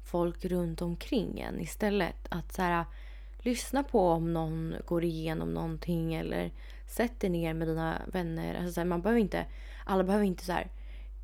folk 0.04 0.46
runt 0.46 0.82
omkring 0.82 1.40
en 1.40 1.60
istället. 1.60 2.28
Att 2.30 2.54
så 2.54 2.62
här, 2.62 2.86
lyssna 3.40 3.84
på 3.84 4.10
om 4.10 4.34
någon 4.34 4.76
går 4.86 5.04
igenom 5.04 5.54
någonting 5.54 6.14
eller 6.14 6.52
sätt 6.88 7.20
dig 7.20 7.30
ner 7.30 7.54
med 7.54 7.68
dina 7.68 8.02
vänner. 8.06 8.56
Alltså, 8.56 8.74
så 8.74 8.80
här, 8.80 8.86
man 8.86 9.02
behöver 9.02 9.22
inte, 9.22 9.46
alla 9.86 10.04
behöver 10.04 10.26
inte 10.26 10.46
så 10.46 10.52
här, 10.52 10.68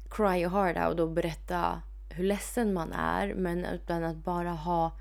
cry 0.10 0.40
your 0.42 0.50
heart 0.50 0.90
out 0.90 1.00
och 1.00 1.12
berätta 1.12 1.82
hur 2.10 2.24
ledsen 2.24 2.74
man 2.74 2.94
är. 2.94 3.34
Men 3.34 3.66
utan 3.66 4.04
att 4.04 4.18
bara 4.18 4.52
ha 4.52 4.92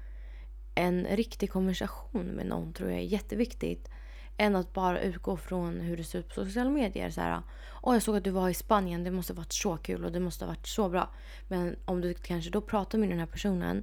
en 0.74 1.06
riktig 1.06 1.50
konversation 1.50 2.26
med 2.26 2.46
någon 2.46 2.72
tror 2.72 2.90
jag 2.90 2.98
är 2.98 3.04
jätteviktigt. 3.04 3.88
Än 4.36 4.56
att 4.56 4.72
bara 4.72 5.00
utgå 5.00 5.36
från 5.36 5.80
hur 5.80 5.96
det 5.96 6.04
ser 6.04 6.18
ut 6.18 6.28
på 6.28 6.34
sociala 6.34 6.70
medier. 6.70 7.10
Så 7.10 7.20
här, 7.20 7.42
Åh, 7.82 7.94
jag 7.94 8.02
såg 8.02 8.16
att 8.16 8.24
du 8.24 8.30
var 8.30 8.48
i 8.48 8.54
Spanien, 8.54 9.04
det 9.04 9.10
måste 9.10 9.32
ha 9.32 9.36
varit 9.36 9.52
så 9.52 9.76
kul 9.76 10.04
och 10.04 10.12
det 10.12 10.20
måste 10.20 10.44
ha 10.44 10.52
varit 10.52 10.66
så 10.66 10.88
bra. 10.88 11.08
Men 11.48 11.76
om 11.84 12.00
du 12.00 12.14
kanske 12.14 12.50
då 12.50 12.60
pratar 12.60 12.98
med 12.98 13.08
den 13.08 13.18
här 13.18 13.26
personen. 13.26 13.82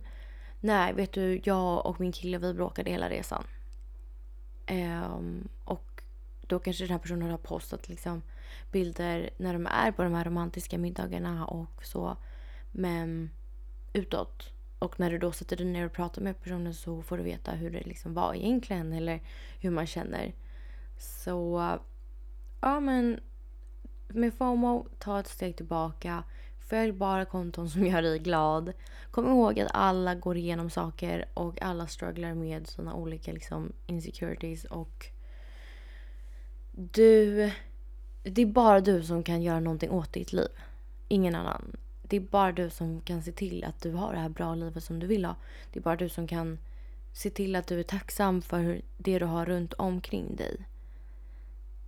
Nej, 0.60 0.94
vet 0.94 1.14
du, 1.14 1.42
jag 1.44 1.86
och 1.86 2.00
min 2.00 2.12
kille 2.12 2.38
vi 2.38 2.54
bråkade 2.54 2.92
hela 2.92 3.10
resan. 3.10 3.44
Um, 4.70 5.48
och 5.66 6.04
då 6.48 6.60
kanske 6.60 6.84
den 6.84 6.92
här 6.92 7.00
personen 7.00 7.32
har 7.32 7.38
postat 7.38 7.90
liksom 7.90 8.22
bilder 8.72 9.30
när 9.38 9.54
de 9.54 9.68
är 9.68 9.92
på 9.92 10.04
de 10.04 10.14
här 10.14 10.26
romantiska 10.26 10.78
middagarna 10.78 11.46
och 11.46 11.86
så. 11.86 12.18
Men 12.72 13.30
utåt. 13.94 14.50
Och 14.80 15.00
när 15.00 15.12
du 15.12 15.18
då 15.18 15.32
sätter 15.32 15.58
dig 15.58 15.66
ner 15.66 15.86
och 15.86 15.92
pratar 15.92 16.22
med 16.22 16.42
personen 16.44 16.74
så 16.74 17.02
får 17.02 17.18
du 17.18 17.24
veta 17.24 17.52
hur 17.52 17.72
det 17.72 17.84
liksom 17.84 18.14
var 18.14 18.34
egentligen 18.34 18.94
eller 18.94 19.22
hur 19.60 19.70
man 19.70 19.88
känner. 19.88 20.34
Så 21.04 21.80
ja 22.62 22.80
men 22.80 23.20
med 24.08 24.34
FOMO, 24.34 24.88
ta 25.00 25.20
ett 25.20 25.28
steg 25.28 25.56
tillbaka. 25.56 26.24
Följ 26.60 26.92
bara 26.92 27.26
konton 27.26 27.70
som 27.70 27.86
gör 27.86 28.02
dig 28.02 28.20
glad. 28.20 28.74
Kom 29.12 29.28
ihåg 29.28 29.60
att 29.60 29.72
alla 29.74 30.16
går 30.16 30.38
igenom 30.38 30.70
saker 30.70 31.26
och 31.34 31.62
alla 31.62 31.88
strugglar 31.88 32.34
med 32.34 32.68
sina 32.68 32.94
olika 32.94 33.32
liksom, 33.32 33.72
insecurities 33.86 34.66
och 34.66 35.06
du... 36.72 37.52
Det 38.24 38.42
är 38.42 38.46
bara 38.46 38.82
du 38.82 39.04
som 39.04 39.24
kan 39.24 39.42
göra 39.42 39.60
någonting 39.60 39.90
åt 39.90 40.14
ditt 40.14 40.34
liv. 40.34 40.50
Ingen 41.08 41.36
annan. 41.36 41.76
Det 42.02 42.18
är 42.18 42.22
bara 42.22 42.52
du 42.52 42.70
som 42.70 43.02
kan 43.02 43.24
se 43.24 43.32
till 43.32 43.64
att 43.64 43.82
du 43.82 43.92
har 43.92 44.14
det 44.14 44.20
här 44.20 44.30
bra 44.30 44.56
livet 44.56 44.84
som 44.84 45.00
du 45.00 45.08
vill 45.08 45.26
ha. 45.26 45.36
Det 45.74 45.80
är 45.80 45.84
bara 45.84 45.96
du 45.96 46.10
som 46.10 46.28
kan 46.28 46.60
se 47.14 47.30
till 47.30 47.56
att 47.56 47.68
du 47.68 47.80
är 47.80 47.84
tacksam 47.84 48.42
för 48.42 48.82
det 48.98 49.20
du 49.20 49.26
har 49.26 49.46
runt 49.46 49.74
omkring 49.74 50.36
dig. 50.36 50.66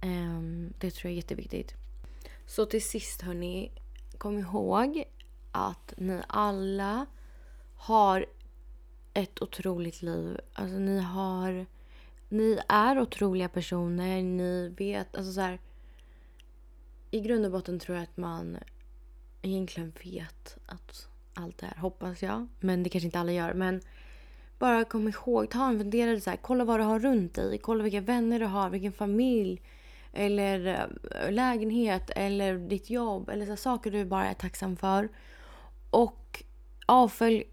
Um, 0.06 0.74
det 0.80 0.92
tror 0.92 1.10
jag 1.10 1.12
är 1.12 1.16
jätteviktigt. 1.16 1.74
Så 2.46 2.66
till 2.66 2.84
sist 2.84 3.22
hörni, 3.22 3.72
kom 4.18 4.40
ihåg 4.40 5.04
att 5.52 5.94
ni 5.98 6.22
alla 6.28 7.06
har 7.76 8.26
ett 9.14 9.42
otroligt 9.42 10.02
liv. 10.02 10.40
Alltså 10.54 10.78
ni 10.78 11.00
har... 11.00 11.66
Ni 12.30 12.60
är 12.68 13.00
otroliga 13.00 13.50
personer. 13.50 14.22
Ni 14.22 14.70
vet... 14.78 15.16
Alltså 15.16 15.34
så 15.34 15.42
här, 15.42 15.60
I 17.12 17.20
grund 17.20 17.46
och 17.46 17.52
botten 17.52 17.80
tror 17.80 17.98
jag 17.98 18.04
att 18.04 18.18
man 18.18 18.58
egentligen 19.42 19.94
vet 20.04 20.58
att 20.66 21.08
allt 21.34 21.58
det 21.58 21.66
här, 21.66 21.78
hoppas 21.78 22.24
jag. 22.24 22.48
Men 22.60 22.84
det 22.84 22.90
kanske 22.90 23.06
inte 23.06 23.20
alla 23.20 23.32
gör. 23.32 23.54
Men 23.54 23.82
bara 24.60 24.86
kom 24.86 25.08
ihåg, 25.08 25.50
ta 25.50 25.68
en 25.68 25.78
funderare 25.78 26.22
så 26.22 26.30
här, 26.30 26.38
kolla 26.38 26.64
vad 26.66 26.80
du 26.80 26.84
har 26.84 27.00
runt 27.00 27.34
dig. 27.34 27.58
Kolla 27.58 27.84
vilka 27.84 28.02
vänner 28.02 28.40
du 28.40 28.46
har, 28.46 28.70
vilken 28.70 28.94
familj 28.94 29.62
eller 30.16 30.88
eh, 31.12 31.32
lägenhet 31.32 32.10
eller 32.16 32.58
ditt 32.58 32.90
jobb 32.90 33.30
eller 33.30 33.46
så 33.46 33.56
saker 33.56 33.92
du 33.92 34.06
bara 34.06 34.26
är 34.26 34.34
tacksam 34.34 34.78
för. 34.78 35.10
Och 35.90 36.44
avfölj 36.86 37.44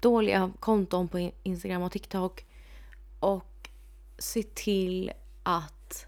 dåliga 0.00 0.52
konton 0.60 1.08
på 1.08 1.30
Instagram 1.42 1.82
och 1.82 1.92
TikTok. 1.92 2.46
Och 3.20 3.70
se 4.18 4.42
till 4.42 5.12
att 5.42 6.06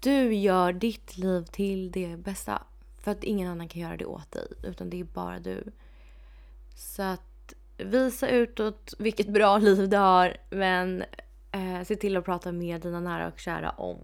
du 0.00 0.34
gör 0.34 0.72
ditt 0.72 1.18
liv 1.18 1.42
till 1.42 1.90
det 1.90 2.16
bästa. 2.16 2.62
För 2.98 3.10
att 3.10 3.24
ingen 3.24 3.50
annan 3.50 3.68
kan 3.68 3.82
göra 3.82 3.96
det 3.96 4.06
åt 4.06 4.32
dig. 4.32 4.46
Utan 4.62 4.90
det 4.90 5.00
är 5.00 5.04
bara 5.04 5.38
du. 5.38 5.64
Så 6.74 7.02
att 7.02 7.54
visa 7.76 8.28
utåt 8.28 8.94
vilket 8.98 9.28
bra 9.28 9.58
liv 9.66 9.88
du 9.88 9.96
har. 9.96 10.36
Men 10.50 11.04
eh, 11.52 11.82
se 11.84 11.96
till 11.96 12.16
att 12.16 12.24
prata 12.24 12.52
med 12.52 12.80
dina 12.80 13.00
nära 13.00 13.28
och 13.28 13.38
kära 13.38 13.70
om 13.70 13.98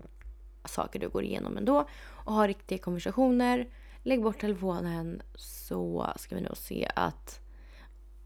saker 0.65 0.99
du 0.99 1.09
går 1.09 1.25
igenom 1.25 1.57
ändå. 1.57 1.89
Och 2.09 2.33
ha 2.33 2.47
riktiga 2.47 2.79
konversationer. 2.79 3.69
Lägg 4.03 4.23
bort 4.23 4.41
telefonen 4.41 5.23
så 5.35 6.13
ska 6.17 6.35
vi 6.35 6.41
nog 6.41 6.57
se 6.57 6.89
att 6.97 7.41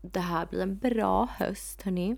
det 0.03 0.21
här 0.21 0.47
blir 0.47 0.61
en 0.63 0.79
bra 0.79 1.29
höst 1.37 1.83
hörni. 1.83 2.17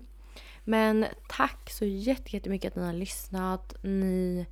Men 0.63 1.05
tack 1.29 1.69
så 1.69 1.85
jättemycket 1.85 2.71
att 2.71 2.75
ni 2.75 2.85
har 2.85 2.93
lyssnat. 2.93 3.75
Ni 3.81 4.45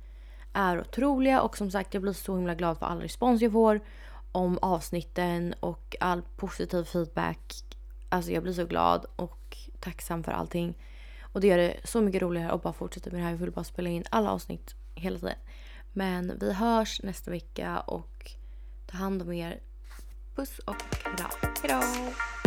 är 0.52 0.80
otroliga 0.80 1.40
och 1.40 1.56
som 1.56 1.70
sagt 1.70 1.94
jag 1.94 2.02
blir 2.02 2.12
så 2.12 2.36
himla 2.36 2.54
glad 2.54 2.78
för 2.78 2.86
all 2.86 3.00
respons 3.00 3.42
jag 3.42 3.52
får 3.52 3.80
om 4.32 4.58
avsnitten 4.62 5.54
och 5.60 5.96
all 6.00 6.22
positiv 6.36 6.84
feedback. 6.84 7.54
Alltså 8.08 8.30
jag 8.32 8.42
blir 8.42 8.52
så 8.52 8.64
glad 8.64 9.06
och 9.16 9.56
tacksam 9.80 10.24
för 10.24 10.32
allting. 10.32 10.74
Och 11.32 11.40
det 11.40 11.46
gör 11.46 11.58
det 11.58 11.76
så 11.84 12.00
mycket 12.00 12.22
roligare 12.22 12.50
att 12.50 12.62
bara 12.62 12.72
fortsätta 12.72 13.10
med 13.10 13.20
det 13.20 13.24
här. 13.24 13.30
Jag 13.30 13.38
vill 13.38 13.52
bara 13.52 13.64
spela 13.64 13.90
in 13.90 14.04
alla 14.10 14.30
avsnitt 14.30 14.74
hela 14.94 15.18
tiden. 15.18 15.36
Men 15.98 16.38
vi 16.40 16.52
hörs 16.52 17.02
nästa 17.02 17.30
vecka 17.30 17.80
och 17.80 18.30
ta 18.86 18.96
hand 18.96 19.22
om 19.22 19.32
er. 19.32 19.60
Puss 20.34 20.58
och 20.58 20.76
kram. 21.16 21.30
Hejdå! 21.62 22.37